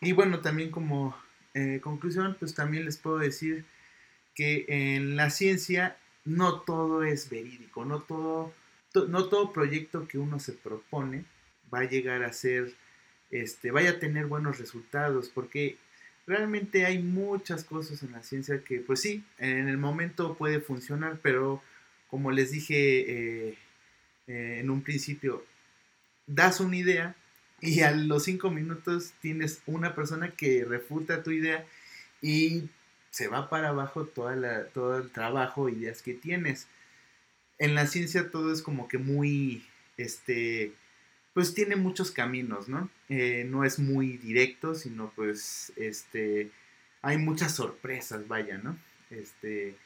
[0.00, 1.14] Y bueno, también como
[1.52, 3.66] eh, conclusión, pues también les puedo decir
[4.34, 8.54] que en la ciencia no todo es verídico, no todo,
[9.04, 11.24] no todo proyecto que uno se propone
[11.72, 12.74] va a llegar a ser
[13.30, 15.76] este, vaya a tener buenos resultados, porque
[16.26, 21.18] realmente hay muchas cosas en la ciencia que, pues sí, en el momento puede funcionar,
[21.22, 21.62] pero
[22.08, 23.58] como les dije eh,
[24.26, 25.44] eh, en un principio,
[26.26, 27.16] das una idea
[27.60, 31.64] y a los cinco minutos tienes una persona que refuta tu idea
[32.20, 32.68] y
[33.10, 36.68] se va para abajo toda la, todo el trabajo, ideas que tienes.
[37.58, 39.64] En la ciencia todo es como que muy,
[39.96, 40.72] este,
[41.34, 42.90] pues tiene muchos caminos, ¿no?
[43.08, 46.50] Eh, no es muy directo, sino pues, este,
[47.02, 48.78] hay muchas sorpresas, vaya, ¿no?
[49.10, 49.76] Este,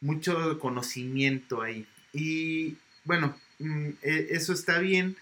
[0.00, 1.86] mucho conocimiento ahí.
[2.12, 5.16] Y bueno, mm, e, eso está bien,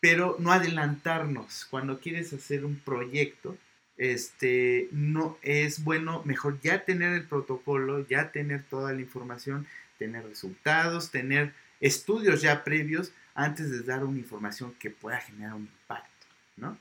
[0.00, 1.66] pero no adelantarnos.
[1.70, 3.56] Cuando quieres hacer un proyecto,
[3.96, 9.66] este, no es bueno, mejor ya tener el protocolo, ya tener toda la información,
[9.98, 15.62] tener resultados, tener estudios ya previos antes de dar una información que pueda generar un
[15.62, 16.26] impacto,
[16.56, 16.78] ¿no?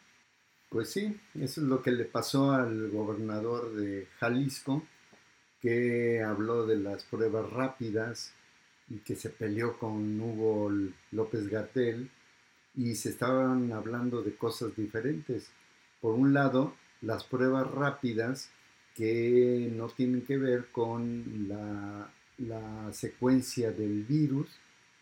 [0.70, 4.84] Pues sí, eso es lo que le pasó al gobernador de Jalisco,
[5.62, 8.34] que habló de las pruebas rápidas
[8.90, 10.72] y que se peleó con Hugo
[11.12, 12.10] López Gatel
[12.76, 15.52] y se estaban hablando de cosas diferentes.
[16.02, 18.50] Por un lado, las pruebas rápidas
[18.96, 24.48] que no tienen que ver con la, la secuencia del virus,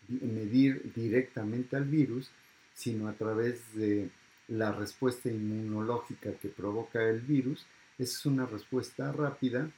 [0.08, 2.30] medir directamente al virus,
[2.74, 4.10] sino a través de
[4.48, 7.66] la respuesta inmunológica que provoca el virus.
[7.98, 9.70] Es una respuesta rápida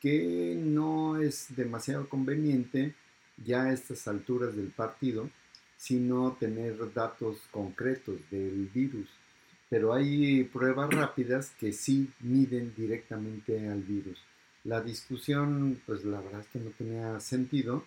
[0.00, 2.94] que no es demasiado conveniente
[3.44, 5.30] ya a estas alturas del partido,
[5.76, 9.08] sino tener datos concretos del virus.
[9.68, 14.18] Pero hay pruebas rápidas que sí miden directamente al virus.
[14.64, 17.84] La discusión, pues la verdad es que no tenía sentido,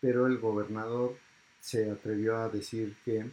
[0.00, 1.16] pero el gobernador
[1.60, 3.30] se atrevió a decir que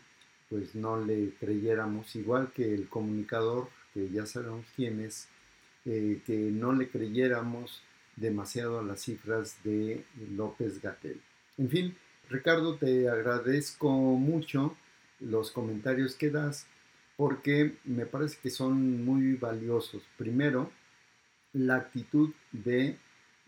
[0.50, 5.30] pues no le creyéramos, igual que el comunicador, que ya sabemos quién es,
[5.86, 7.82] eh, que no le creyéramos
[8.18, 10.04] demasiado a las cifras de
[10.36, 11.22] López Gatel.
[11.58, 11.96] En fin,
[12.30, 14.76] Ricardo, te agradezco mucho
[15.22, 16.68] los comentarios que das
[17.16, 20.04] porque me parece que son muy valiosos.
[20.18, 20.72] Primero,
[21.54, 22.98] la actitud de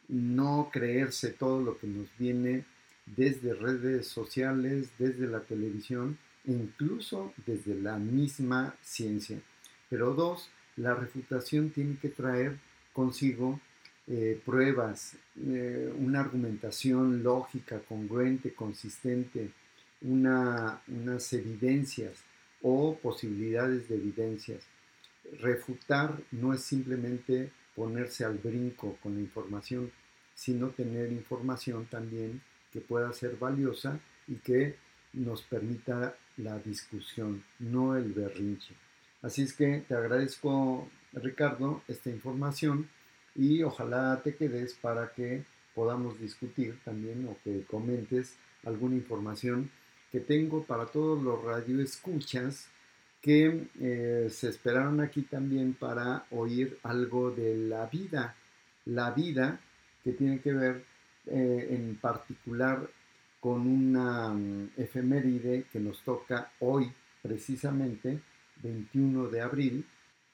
[0.08, 2.66] no creerse todo lo que nos viene
[3.06, 9.40] desde redes sociales, desde la televisión e incluso desde la misma ciencia.
[9.90, 12.58] Pero dos, la refutación tiene que traer
[12.94, 13.60] consigo
[14.08, 19.52] eh, pruebas, eh, una argumentación lógica, congruente, consistente,
[20.02, 22.20] unas evidencias
[22.62, 24.64] o posibilidades de evidencias.
[25.40, 29.92] refutar no es simplemente ponerse al brinco con la información,
[30.34, 34.76] sino tener información también que pueda ser valiosa y que
[35.14, 38.74] nos permita la discusión, no el berrinche.
[39.22, 42.90] Así es que te agradezco, Ricardo, esta información
[43.36, 49.70] y ojalá te quedes para que podamos discutir también o que comentes alguna información
[50.12, 52.68] que tengo para todos los radioescuchas
[53.24, 58.36] que eh, se esperaron aquí también para oír algo de la vida,
[58.86, 59.62] la vida
[60.04, 60.84] que tiene que ver
[61.28, 62.86] eh, en particular
[63.40, 68.20] con una um, efeméride que nos toca hoy precisamente,
[68.62, 69.86] 21 de abril,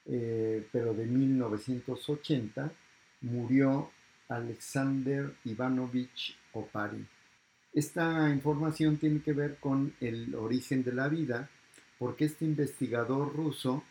[0.06, 2.72] eh, pero de 1980,
[3.20, 3.92] murió
[4.28, 7.06] Alexander Ivanovich Oparin.
[7.72, 11.48] Esta información tiene que ver con el origen de la vida,
[12.00, 13.84] porque este investigador ruso,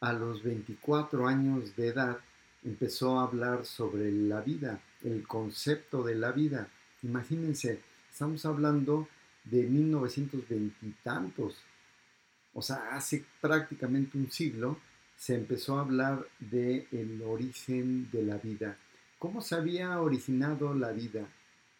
[0.00, 2.18] a los 24 años de edad,
[2.64, 6.68] empezó a hablar sobre la vida, el concepto de la vida.
[7.04, 7.80] Imagínense,
[8.10, 9.06] estamos hablando
[9.44, 11.62] de 1920 y tantos,
[12.52, 14.80] o sea, hace prácticamente un siglo
[15.16, 18.76] se empezó a hablar del el origen de la vida.
[19.20, 21.28] ¿Cómo se había originado la vida?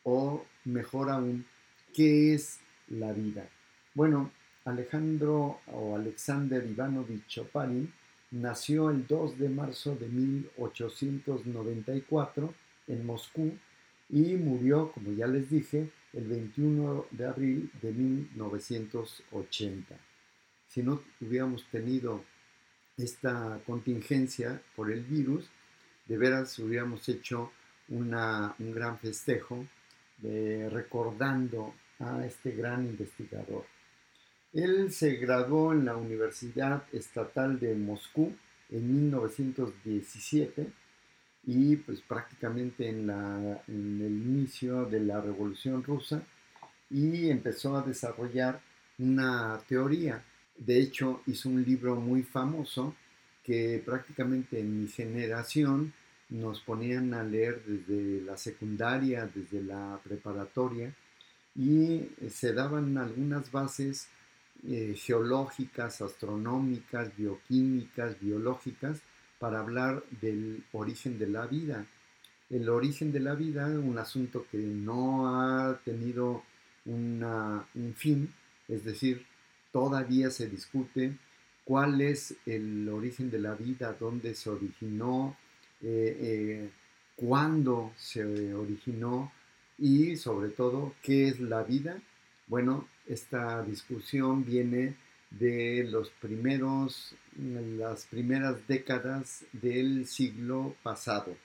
[0.04, 1.44] O mejor aún,
[1.92, 3.48] ¿qué es la vida?
[3.94, 4.30] Bueno,
[4.66, 7.90] Alejandro o Alexander Ivanovich Oparin
[8.32, 12.52] nació el 2 de marzo de 1894
[12.88, 13.56] en Moscú
[14.10, 19.96] y murió, como ya les dije, el 21 de abril de 1980.
[20.66, 22.24] Si no hubiéramos tenido
[22.96, 25.48] esta contingencia por el virus,
[26.06, 27.52] de veras hubiéramos hecho
[27.88, 28.10] un
[28.74, 29.64] gran festejo
[30.22, 33.75] recordando a este gran investigador.
[34.56, 38.32] Él se graduó en la Universidad Estatal de Moscú
[38.70, 40.72] en 1917
[41.44, 43.10] y pues prácticamente en,
[43.68, 46.22] el inicio de la Revolución Rusa
[46.88, 48.62] y empezó a desarrollar
[48.98, 50.24] una teoría.
[50.56, 52.94] De hecho, hizo un libro muy famoso
[53.44, 55.92] que prácticamente en mi generación
[56.30, 60.94] nos ponían a leer desde la secundaria, desde la preparatoria,
[61.54, 64.08] y se daban algunas bases
[64.68, 69.00] eh, geológicas, astronómicas, bioquímicas, biológicas,
[69.38, 71.86] para hablar del origen de la vida.
[72.50, 76.42] El origen de la vida, un asunto que no ha tenido
[76.84, 78.32] un fin,
[78.68, 79.26] es decir,
[79.72, 81.16] todavía se discute
[81.64, 85.36] cuál es el origen de la vida, dónde se originó,
[85.82, 86.70] eh, eh,
[87.16, 89.32] cuándo se originó
[89.76, 92.00] y sobre todo qué es la vida.
[92.46, 94.96] Bueno, esta discusión viene
[95.30, 101.36] de los primeros, las primeras décadas del siglo pasado.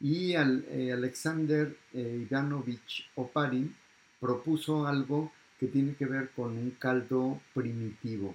[0.00, 3.74] Y eh, Alexander Ivanovich Oparin
[4.20, 8.34] propuso algo que tiene que ver con un caldo primitivo.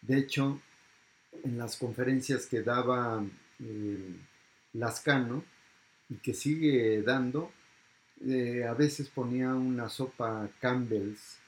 [0.00, 0.60] De hecho,
[1.44, 3.24] en las conferencias que daba
[3.60, 4.16] eh,
[4.74, 5.44] Lascano
[6.08, 7.50] y que sigue dando,
[8.26, 11.38] eh, a veces ponía una sopa Campbell's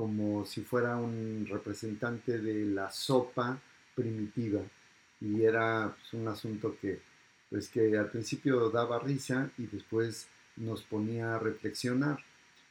[0.00, 3.60] como si fuera un representante de la sopa
[3.94, 4.62] primitiva.
[5.20, 7.02] Y era pues, un asunto que
[7.50, 10.26] pues que al principio daba risa y después
[10.56, 12.18] nos ponía a reflexionar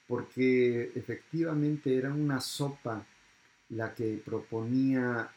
[0.08, 3.06] porque efectivamente era una sopa
[3.70, 5.30] la que proponía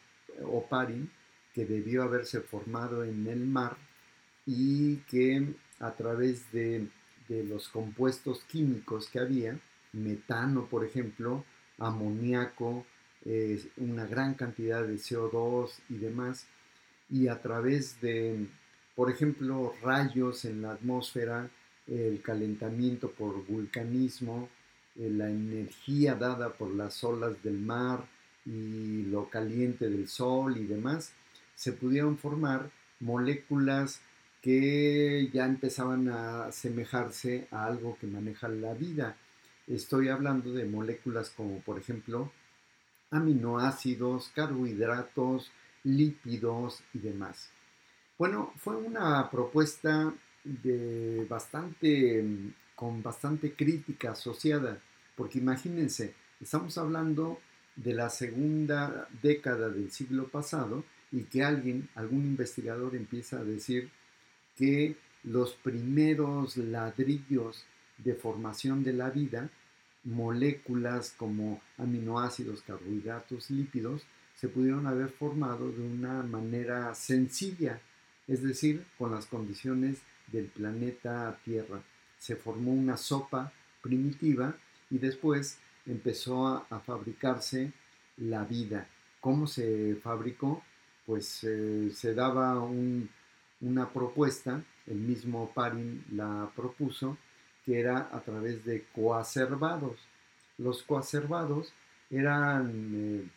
[0.44, 1.10] Oparin,
[1.52, 3.76] que debió haberse formado en el mar
[4.46, 5.46] y que
[5.78, 6.88] a través de,
[7.28, 9.58] los compuestos químicos que había,
[9.92, 11.44] metano por ejemplo,
[11.78, 12.86] amoníaco,
[13.76, 16.46] una gran cantidad de CO2 y demás,
[17.08, 18.48] y a través de,
[18.96, 21.48] por ejemplo, rayos en la atmósfera,
[21.86, 24.48] el calentamiento por vulcanismo,
[24.96, 28.04] eh, la energía dada por las olas del mar
[28.44, 31.12] y lo caliente del sol y demás,
[31.54, 32.70] se pudieron formar
[33.00, 34.00] moléculas
[34.40, 39.16] que ya empezaban a asemejarse a algo que maneja la vida.
[39.66, 42.32] Estoy hablando de moléculas como por ejemplo
[43.10, 45.52] aminoácidos, carbohidratos,
[45.84, 47.50] lípidos y demás.
[48.18, 50.12] Bueno, fue una propuesta
[50.44, 52.24] de bastante
[52.74, 54.80] con bastante crítica asociada,
[55.14, 57.38] porque imagínense, estamos hablando
[57.76, 63.90] de la segunda década del siglo pasado y que alguien, algún investigador empieza a decir
[64.56, 67.64] que los primeros ladrillos
[68.04, 69.50] de formación de la vida,
[70.04, 74.02] moléculas como aminoácidos, carbohidratos, lípidos,
[74.34, 77.80] se pudieron haber formado de una manera sencilla,
[78.26, 79.98] es decir, con las condiciones
[80.32, 81.80] del planeta Tierra.
[82.18, 84.56] Se formó una sopa primitiva
[84.90, 87.72] y después empezó a, fabricarse
[88.16, 88.88] la vida.
[89.20, 90.62] ¿Cómo se fabricó?
[91.06, 97.16] Pues eh, se daba una propuesta, el mismo Parin la propuso,
[97.64, 99.98] que era a través de coacervados.
[100.58, 101.72] Los coacervados
[102.10, 103.28] eran eh,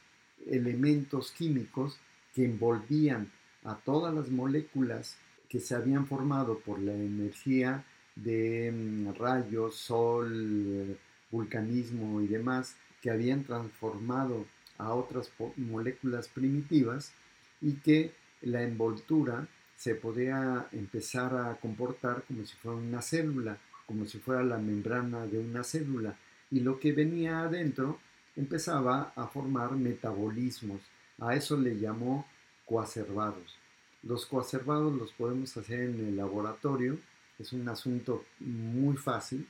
[0.48, 2.00] elementos químicos
[2.34, 3.32] que envolvían
[3.64, 5.18] a todas las moléculas
[5.50, 10.98] que se habían formado por la energía de mm, rayos, sol,
[11.32, 14.46] vulcanismo y demás, que habían transformado
[14.78, 17.14] a otras moléculas primitivas
[17.62, 24.06] y que la envoltura se podía empezar a comportar como si fuera una célula, como
[24.06, 26.18] si fuera la membrana de una célula.
[26.52, 28.00] Y lo que venía adentro
[28.36, 30.82] empezaba a formar metabolismos.
[31.20, 32.28] A eso le llamó
[32.66, 33.58] coacervados.
[34.04, 37.00] Los coacervados los podemos hacer en el laboratorio.
[37.40, 39.48] Es un asunto muy fácil,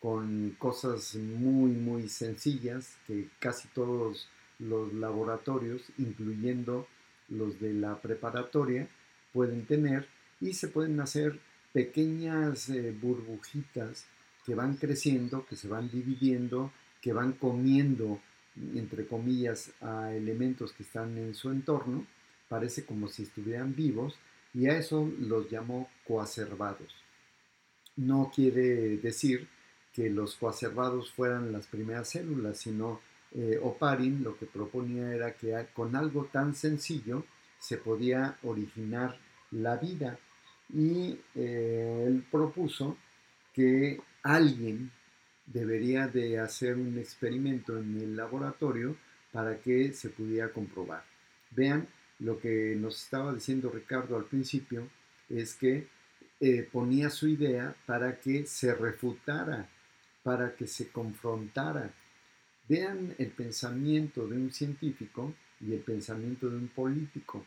[0.00, 6.86] con cosas muy, muy sencillas que casi todos los laboratorios, incluyendo
[7.28, 8.88] los de la preparatoria,
[9.32, 10.06] pueden tener
[10.40, 11.40] y se pueden hacer
[11.74, 14.06] pequeñas eh, burbujitas
[14.46, 16.72] que van creciendo, que se van dividiendo
[17.04, 18.18] que van comiendo,
[18.74, 22.06] entre comillas, a elementos que están en su entorno,
[22.48, 24.18] parece como si estuvieran vivos,
[24.54, 26.94] y a eso los llamó coacervados.
[27.96, 29.46] No quiere decir
[29.92, 33.02] que los coacervados fueran las primeras células, sino
[33.32, 37.26] eh, Oparin lo que proponía era que con algo tan sencillo
[37.58, 39.18] se podía originar
[39.50, 40.18] la vida
[40.72, 42.96] y eh, él propuso
[43.52, 44.90] que alguien
[45.46, 48.96] debería de hacer un experimento en el laboratorio
[49.32, 51.04] para que se pudiera comprobar.
[51.50, 51.86] Vean,
[52.20, 54.88] lo que nos estaba diciendo Ricardo al principio
[55.28, 55.88] es que
[56.40, 59.68] eh, ponía su idea para que se refutara,
[60.22, 61.92] para que se confrontara.
[62.68, 67.44] Vean el pensamiento de un científico y el pensamiento de un político.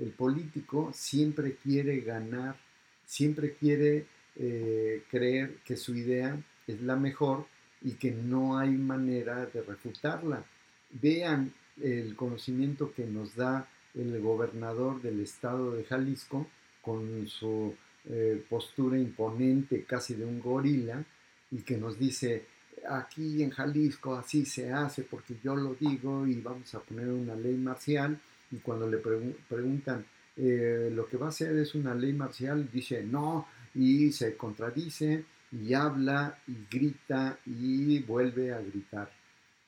[0.00, 2.56] El político siempre quiere ganar,
[3.04, 7.46] siempre quiere eh, creer que su idea es la mejor
[7.82, 10.44] y que no hay manera de refutarla.
[10.90, 16.46] Vean el conocimiento que nos da el gobernador del estado de Jalisco
[16.80, 17.74] con su
[18.08, 21.04] eh, postura imponente casi de un gorila
[21.50, 22.46] y que nos dice
[22.88, 27.34] aquí en Jalisco así se hace porque yo lo digo y vamos a poner una
[27.34, 28.18] ley marcial
[28.50, 30.04] y cuando le preguntan
[30.36, 35.24] eh, lo que va a hacer es una ley marcial dice no y se contradice
[35.52, 39.10] y habla y grita y vuelve a gritar.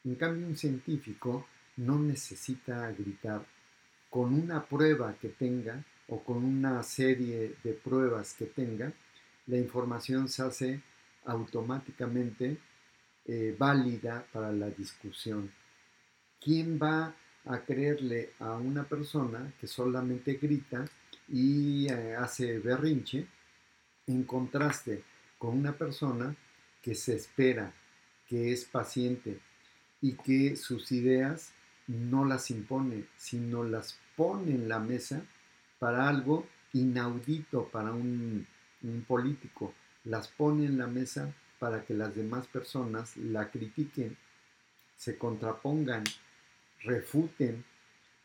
[0.05, 3.45] En cambio, un científico no necesita gritar.
[4.11, 8.93] Con una prueba que tenga o con una serie de pruebas que tenga,
[9.47, 10.83] la información se hace
[11.24, 12.59] automáticamente
[13.24, 15.51] eh, válida para la discusión.
[16.41, 17.14] ¿Quién va
[17.45, 20.84] a creerle a una persona que solamente grita
[21.28, 23.26] y eh, hace berrinche
[24.07, 25.03] en contraste
[25.38, 26.34] con una persona
[26.80, 27.72] que se espera,
[28.26, 29.40] que es paciente
[30.01, 31.53] y que sus ideas
[31.86, 35.22] no las impone, sino las pone en la mesa
[35.78, 38.47] para algo inaudito para un,
[39.07, 39.74] político.
[40.05, 44.16] Las pone en la mesa para que las demás personas la critiquen,
[44.97, 46.03] se contrapongan,
[46.85, 47.64] refuten,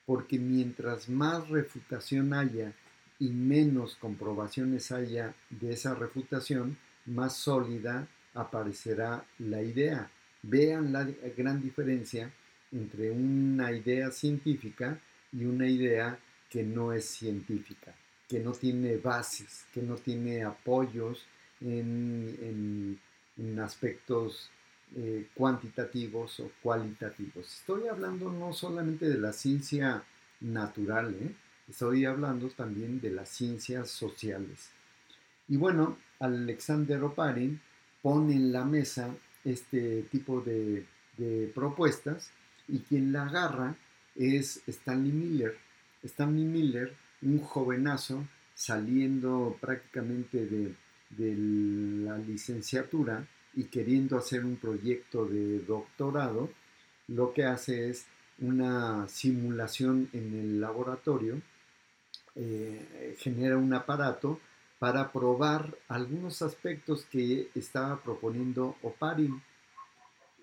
[0.05, 2.73] porque mientras más refutación haya
[3.19, 10.09] y menos comprobaciones haya de esa refutación, más sólida aparecerá la idea.
[10.43, 11.03] Vean la
[11.35, 12.31] gran diferencia
[12.71, 14.99] entre una idea científica
[15.31, 17.93] y una idea que no es científica,
[18.27, 21.25] que no tiene bases, que no tiene apoyos
[21.61, 22.99] en,
[23.61, 24.49] aspectos
[24.95, 27.59] eh, cuantitativos o cualitativos.
[27.59, 30.03] Estoy hablando no solamente de la ciencia
[30.39, 31.35] natural, ¿eh?
[31.67, 34.69] estoy hablando también de las ciencias sociales.
[35.49, 37.59] Y bueno, Alexander Oparin
[38.01, 39.13] pone en la mesa
[39.43, 40.85] este tipo de,
[41.53, 42.31] propuestas
[42.67, 43.75] y quien la agarra
[44.15, 45.57] es Stanley Miller.
[46.03, 50.75] Stanley Miller, un jovenazo saliendo prácticamente de,
[51.09, 51.35] de
[52.05, 53.27] la licenciatura
[53.57, 56.51] y queriendo hacer un proyecto de doctorado,
[57.07, 58.05] lo que hace es
[58.39, 61.41] una simulación en el laboratorio,
[62.35, 64.39] eh, genera un aparato
[64.77, 69.41] para probar algunos aspectos que estaba proponiendo Oparin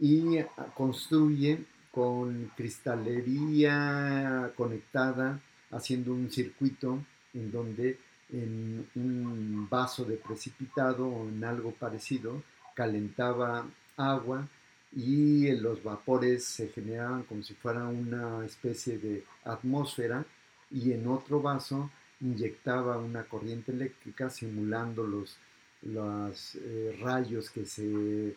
[0.01, 0.39] y
[0.75, 5.41] construye con cristalería conectada,
[5.71, 6.99] haciendo un circuito
[7.33, 7.97] en donde
[8.33, 12.43] en un vaso de precipitado o en algo parecido
[12.75, 13.67] calentaba
[13.97, 14.49] agua
[14.93, 20.25] y los vapores se generaban como si fuera una especie de atmósfera
[20.71, 25.37] y en otro vaso inyectaba una corriente eléctrica simulando los,
[25.83, 28.37] los eh, rayos que se,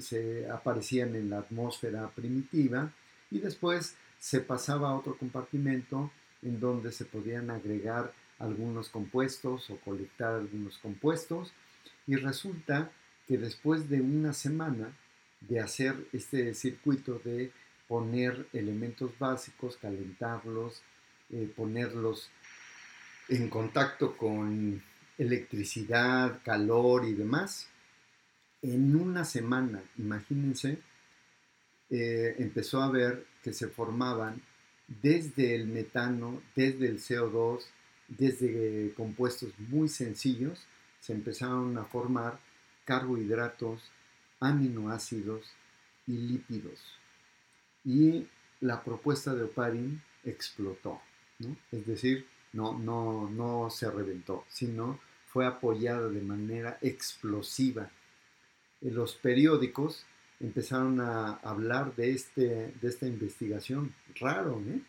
[0.00, 2.90] se aparecían en la atmósfera primitiva
[3.30, 6.10] y después se pasaba a otro compartimento
[6.42, 11.52] en donde se podían agregar algunos compuestos o colectar algunos compuestos
[12.06, 12.90] y resulta
[13.26, 14.96] que después de una semana
[15.40, 17.52] de hacer este circuito de
[17.88, 20.82] poner elementos básicos, calentarlos,
[21.30, 22.30] eh, ponerlos
[23.28, 24.82] en contacto con
[25.18, 27.68] electricidad, calor y demás,
[28.62, 30.78] en una semana, imagínense,
[31.90, 34.40] eh, empezó a ver que se formaban
[34.86, 37.64] desde el metano, desde el CO2,
[38.08, 40.66] desde compuestos muy sencillos,
[41.00, 42.38] se empezaron a formar
[42.84, 43.90] carbohidratos,
[44.40, 45.52] aminoácidos
[46.06, 46.80] y lípidos.
[47.84, 48.26] Y
[48.60, 51.00] la propuesta de Oparin explotó,
[51.70, 57.90] es decir, no, no, no se reventó, sino fue apoyada de manera explosiva.
[58.80, 60.04] En los periódicos
[60.40, 63.94] empezaron a hablar de, este, de esta investigación.
[64.20, 64.82] Raro, ¿eh?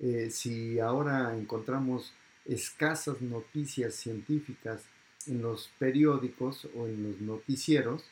[0.00, 0.30] ¿eh?
[0.30, 2.12] si ahora encontramos
[2.44, 4.84] escasas noticias científicas
[5.26, 8.04] en los periódicos o en los noticieros,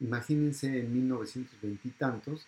[0.00, 2.46] imagínense en 1920 y tantos,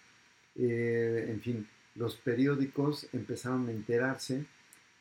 [0.57, 4.47] eh, en fin, los periódicos empezaron a enterarse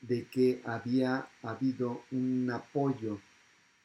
[0.01, 3.19] de que había habido un apoyo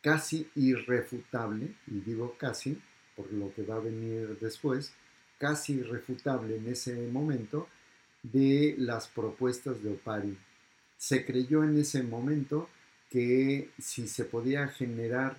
[0.00, 2.80] casi irrefutable, y digo casi,
[3.16, 4.92] por lo que va a venir después,
[5.38, 7.68] casi irrefutable en ese momento,
[8.22, 10.36] de las propuestas de Opari.
[10.96, 12.68] Se creyó en ese momento
[13.14, 15.36] que si se podía generar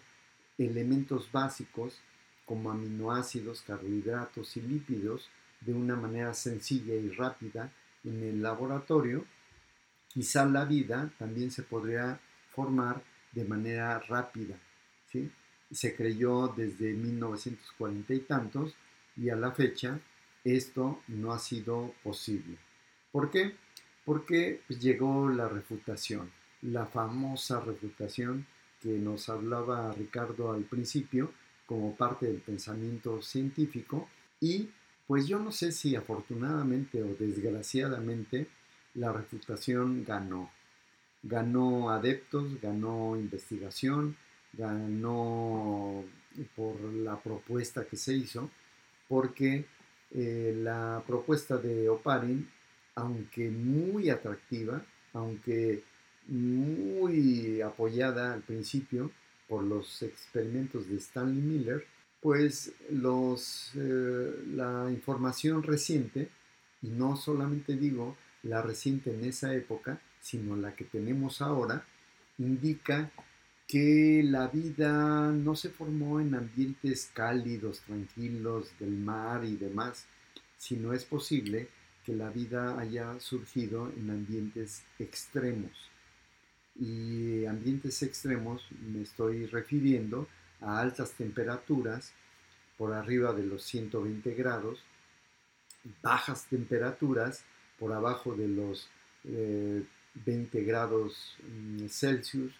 [0.57, 1.99] elementos básicos
[2.45, 7.69] como aminoácidos, carbohidratos y lípidos de una manera sencilla y rápida
[8.05, 9.25] en el laboratorio,
[10.07, 12.17] quizá la vida también se podría
[12.51, 13.03] formar
[13.33, 14.55] de manera rápida.
[15.69, 18.73] Se creyó desde 1940 y tantos
[19.17, 19.99] y a la fecha
[20.45, 22.57] esto no ha sido posible.
[23.11, 23.53] ¿Por qué?
[24.05, 26.31] Porque pues, llegó la refutación,
[26.71, 28.45] la famosa refutación
[28.81, 31.31] que nos hablaba Ricardo al principio
[31.65, 34.07] como parte del pensamiento científico
[34.39, 34.69] y
[35.07, 38.47] pues yo no sé si afortunadamente o desgraciadamente
[38.95, 40.51] la refutación ganó.
[41.21, 44.15] Ganó adeptos, ganó investigación,
[44.53, 46.03] ganó
[46.55, 48.49] por la propuesta que se hizo,
[49.07, 49.65] porque
[50.11, 52.49] eh, la propuesta de Oparin,
[52.95, 55.83] aunque muy atractiva, aunque
[56.27, 59.11] muy apoyada al principio
[59.47, 61.85] por los experimentos de Stanley Miller,
[62.21, 66.29] pues los, eh, la información reciente,
[66.81, 71.85] y no solamente digo la reciente en esa época, sino la que tenemos ahora,
[72.37, 73.11] indica
[73.67, 80.05] que la vida no se formó en ambientes cálidos, tranquilos, del mar y demás,
[80.57, 81.69] sino es posible
[82.05, 85.71] que la vida haya surgido en ambientes extremos.
[86.79, 90.27] Y ambientes extremos me estoy refiriendo
[90.61, 92.13] a altas temperaturas
[92.77, 94.83] por arriba de los 120 grados,
[96.01, 97.45] bajas temperaturas
[97.79, 98.89] por abajo de los
[99.23, 102.53] 20 eh, grados mm, Celsius,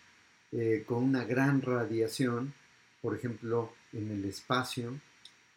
[0.52, 2.54] eh, con una gran radiación,
[3.02, 5.00] por ejemplo, en el espacio,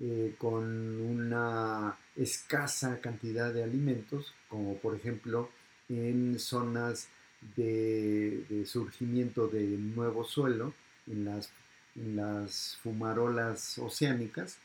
[0.00, 5.50] eh, con una escasa cantidad de alimentos, como por ejemplo
[5.88, 7.08] en zonas
[7.56, 10.74] de, surgimiento de nuevo suelo,
[11.06, 11.50] en las,
[11.96, 14.58] en las fumarolas oceánicas,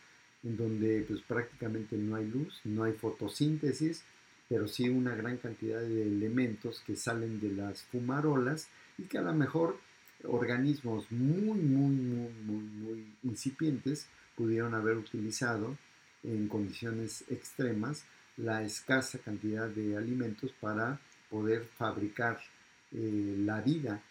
[0.44, 4.04] en donde pues, prácticamente no hay luz, no hay fotosíntesis,
[4.50, 8.68] pero sí una gran cantidad de elementos que salen de las fumarolas
[8.98, 9.80] y que a lo mejor
[10.26, 15.78] organismos muy, muy, muy, muy, muy incipientes pudieron haber utilizado
[16.24, 18.06] en condiciones extremas
[18.38, 21.00] la escasa cantidad de alimentos para
[21.30, 22.40] poder fabricar
[22.94, 24.02] eh, la vida,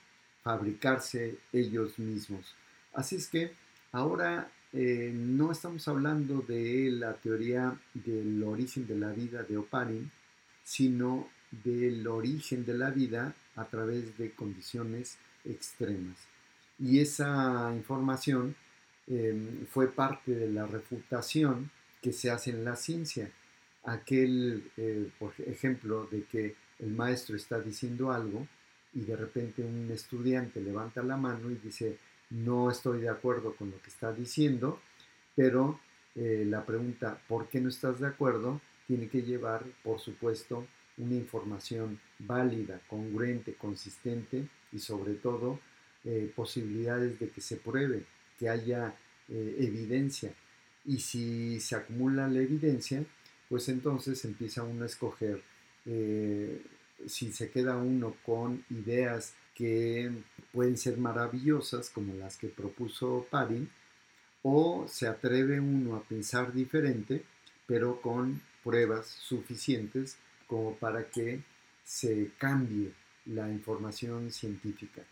[0.43, 2.55] fabricarse ellos mismos.
[2.93, 3.53] Así es que
[3.93, 10.11] ahora eh, no estamos hablando de la teoría del origen de la vida de Oparin,
[10.65, 11.29] sino
[11.65, 16.17] del origen de la vida a través de condiciones extremas.
[16.79, 18.57] Y esa información
[19.07, 21.71] em, fue parte de la refutación
[22.01, 23.31] que se hace en la ciencia.
[23.85, 28.47] aquel, eh, por ejemplo, de que el maestro está diciendo algo
[28.95, 31.99] y de repente un estudiante levanta la mano y dice,
[32.31, 34.81] no estoy de acuerdo con lo que está diciendo,
[35.35, 35.81] pero
[36.15, 38.61] eh, la pregunta, ¿por qué no estás de acuerdo?
[38.87, 40.67] tiene que llevar, por supuesto,
[40.99, 45.61] una información válida, congruente, consistente y sobre todo
[46.05, 48.05] eh, posibilidades de que se pruebe,
[48.39, 48.95] que haya
[49.29, 50.35] eh, evidencia.
[50.85, 53.03] Y si se acumula la evidencia,
[53.49, 55.43] pues entonces empieza uno a escoger
[57.07, 60.11] si se queda uno con ideas que
[60.53, 63.71] pueden ser maravillosas, como las que propuso Parin,
[64.43, 67.25] o se atreve uno a pensar diferente,
[67.67, 71.43] pero con pruebas suficientes como para que
[71.85, 72.93] se cambie
[73.27, 75.03] la información científica.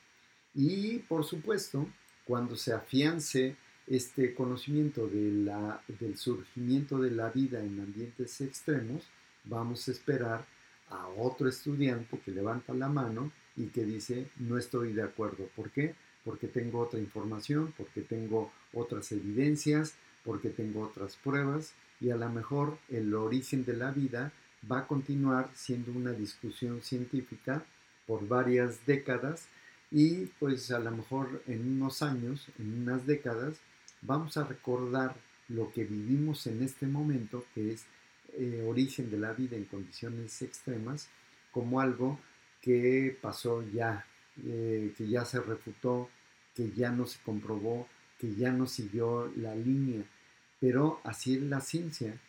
[0.54, 1.86] Y por supuesto,
[2.24, 9.04] cuando se afiance este conocimiento de la, del surgimiento de la vida en ambientes extremos,
[9.44, 10.44] vamos a esperar
[10.90, 15.48] a otro estudiante que levanta la mano y que dice, no estoy de acuerdo.
[15.56, 15.94] ¿Por qué?
[16.24, 22.28] Porque tengo otra información, porque tengo otras evidencias, porque tengo otras pruebas y a lo
[22.28, 24.32] mejor el origen de la vida
[24.70, 27.64] va a continuar siendo una discusión científica
[28.06, 29.46] por varias décadas
[29.90, 33.60] y pues a lo mejor en unos años, en unas décadas,
[34.02, 35.16] vamos a recordar
[35.48, 37.86] lo que vivimos en este momento, que es
[38.34, 41.08] eh, origen de la vida en condiciones extremas
[41.50, 42.18] como algo
[42.60, 44.04] que pasó ya,
[44.44, 46.08] eh, que ya se refutó,
[46.54, 50.04] que ya no se comprobó, que ya no siguió la línea.
[50.60, 52.20] Pero así es la ciencia.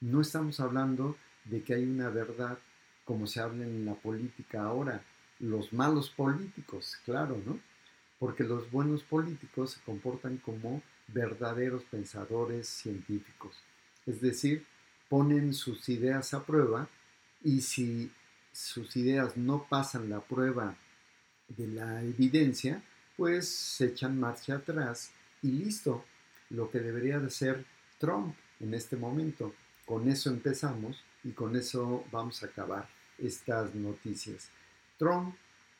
[0.00, 2.58] No estamos hablando de que hay una verdad
[3.04, 5.02] como se habla en la política ahora.
[5.38, 7.58] Los malos políticos, claro, ¿no?
[8.18, 13.62] Porque los buenos políticos se comportan como verdaderos pensadores científicos.
[14.06, 14.64] Es decir,
[15.14, 16.88] ponen sus ideas a prueba
[17.44, 18.10] y si
[18.50, 20.74] sus ideas no pasan la prueba
[21.46, 22.82] de la evidencia,
[23.16, 26.04] pues se echan marcha atrás y listo,
[26.50, 27.64] lo que debería de ser
[27.96, 29.54] Trump en este momento.
[29.86, 34.50] Con eso empezamos y con eso vamos a acabar estas noticias.
[34.98, 35.36] Trump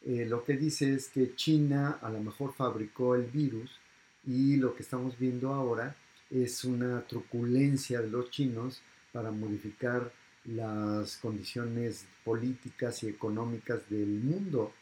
[0.06, 3.80] eh, lo que dice es que China a lo mejor fabricó el virus
[4.24, 5.96] y lo que estamos viendo ahora
[6.30, 8.80] es una truculencia de los chinos
[9.14, 10.12] para modificar
[10.44, 14.72] las condiciones políticas y económicas del mundo.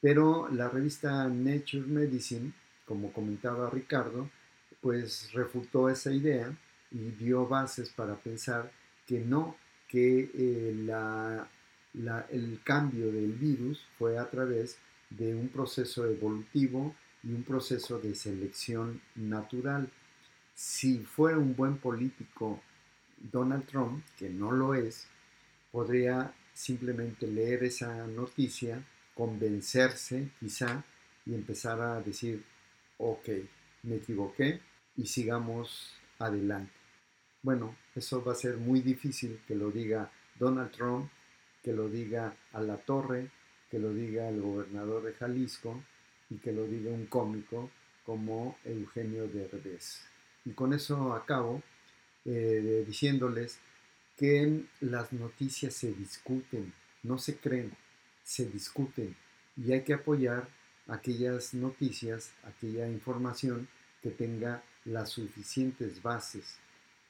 [0.00, 2.52] Pero la revista Nature Medicine,
[2.84, 4.28] como comentaba Ricardo,
[4.80, 6.52] pues refutó esa idea
[6.90, 8.72] y dio bases para pensar
[9.06, 9.56] que no,
[9.88, 10.88] que eh,
[12.30, 14.76] el cambio del virus fue a través
[15.08, 19.88] de un proceso evolutivo y un proceso de selección natural.
[20.52, 22.60] Si fuera un buen político
[23.16, 25.08] Donald Trump, que no lo es,
[25.70, 28.82] podría simplemente leer esa noticia,
[29.14, 30.84] convencerse quizá
[31.24, 32.44] y empezar a decir,
[32.98, 33.28] ok,
[33.82, 34.60] me equivoqué
[34.96, 36.72] y sigamos adelante.
[37.42, 41.10] Bueno, eso va a ser muy difícil que lo diga Donald Trump,
[41.62, 43.30] que lo diga a la torre,
[43.70, 45.82] que lo diga el gobernador de Jalisco
[46.30, 47.70] y que lo diga un cómico
[48.04, 50.06] como Eugenio Derbez.
[50.44, 51.62] Y con eso acabo.
[52.28, 53.60] Eh, diciéndoles
[54.16, 56.72] que las noticias se discuten,
[57.04, 57.72] no se creen,
[58.24, 59.14] se discuten
[59.56, 60.48] y hay que apoyar
[60.88, 63.68] aquellas noticias, aquella información
[64.02, 66.58] que tenga las suficientes bases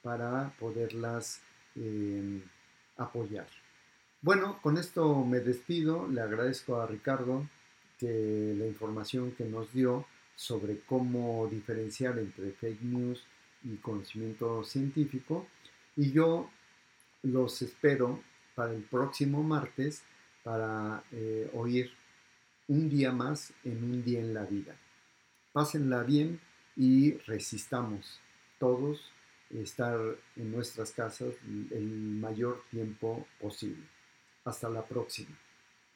[0.03, 1.41] para poderlas
[1.75, 2.43] em,
[2.97, 3.47] apoyar.
[4.21, 7.49] Bueno, con esto me despido, le agradezco a Ricardo
[7.97, 10.05] que la información que nos dio
[10.35, 13.25] sobre cómo diferenciar entre fake news
[13.71, 15.47] y conocimiento científico.
[15.95, 16.49] Y yo
[17.23, 18.21] los espero
[18.55, 20.03] para el próximo martes
[20.43, 21.91] para eh, oír
[22.67, 24.75] un día más en un día en la vida.
[25.53, 26.39] Pásenla bien
[26.75, 28.19] y resistamos
[28.59, 29.11] todos
[29.49, 29.99] estar
[30.35, 31.33] en nuestras casas
[31.71, 33.83] el mayor tiempo posible.
[34.43, 35.35] Hasta la próxima.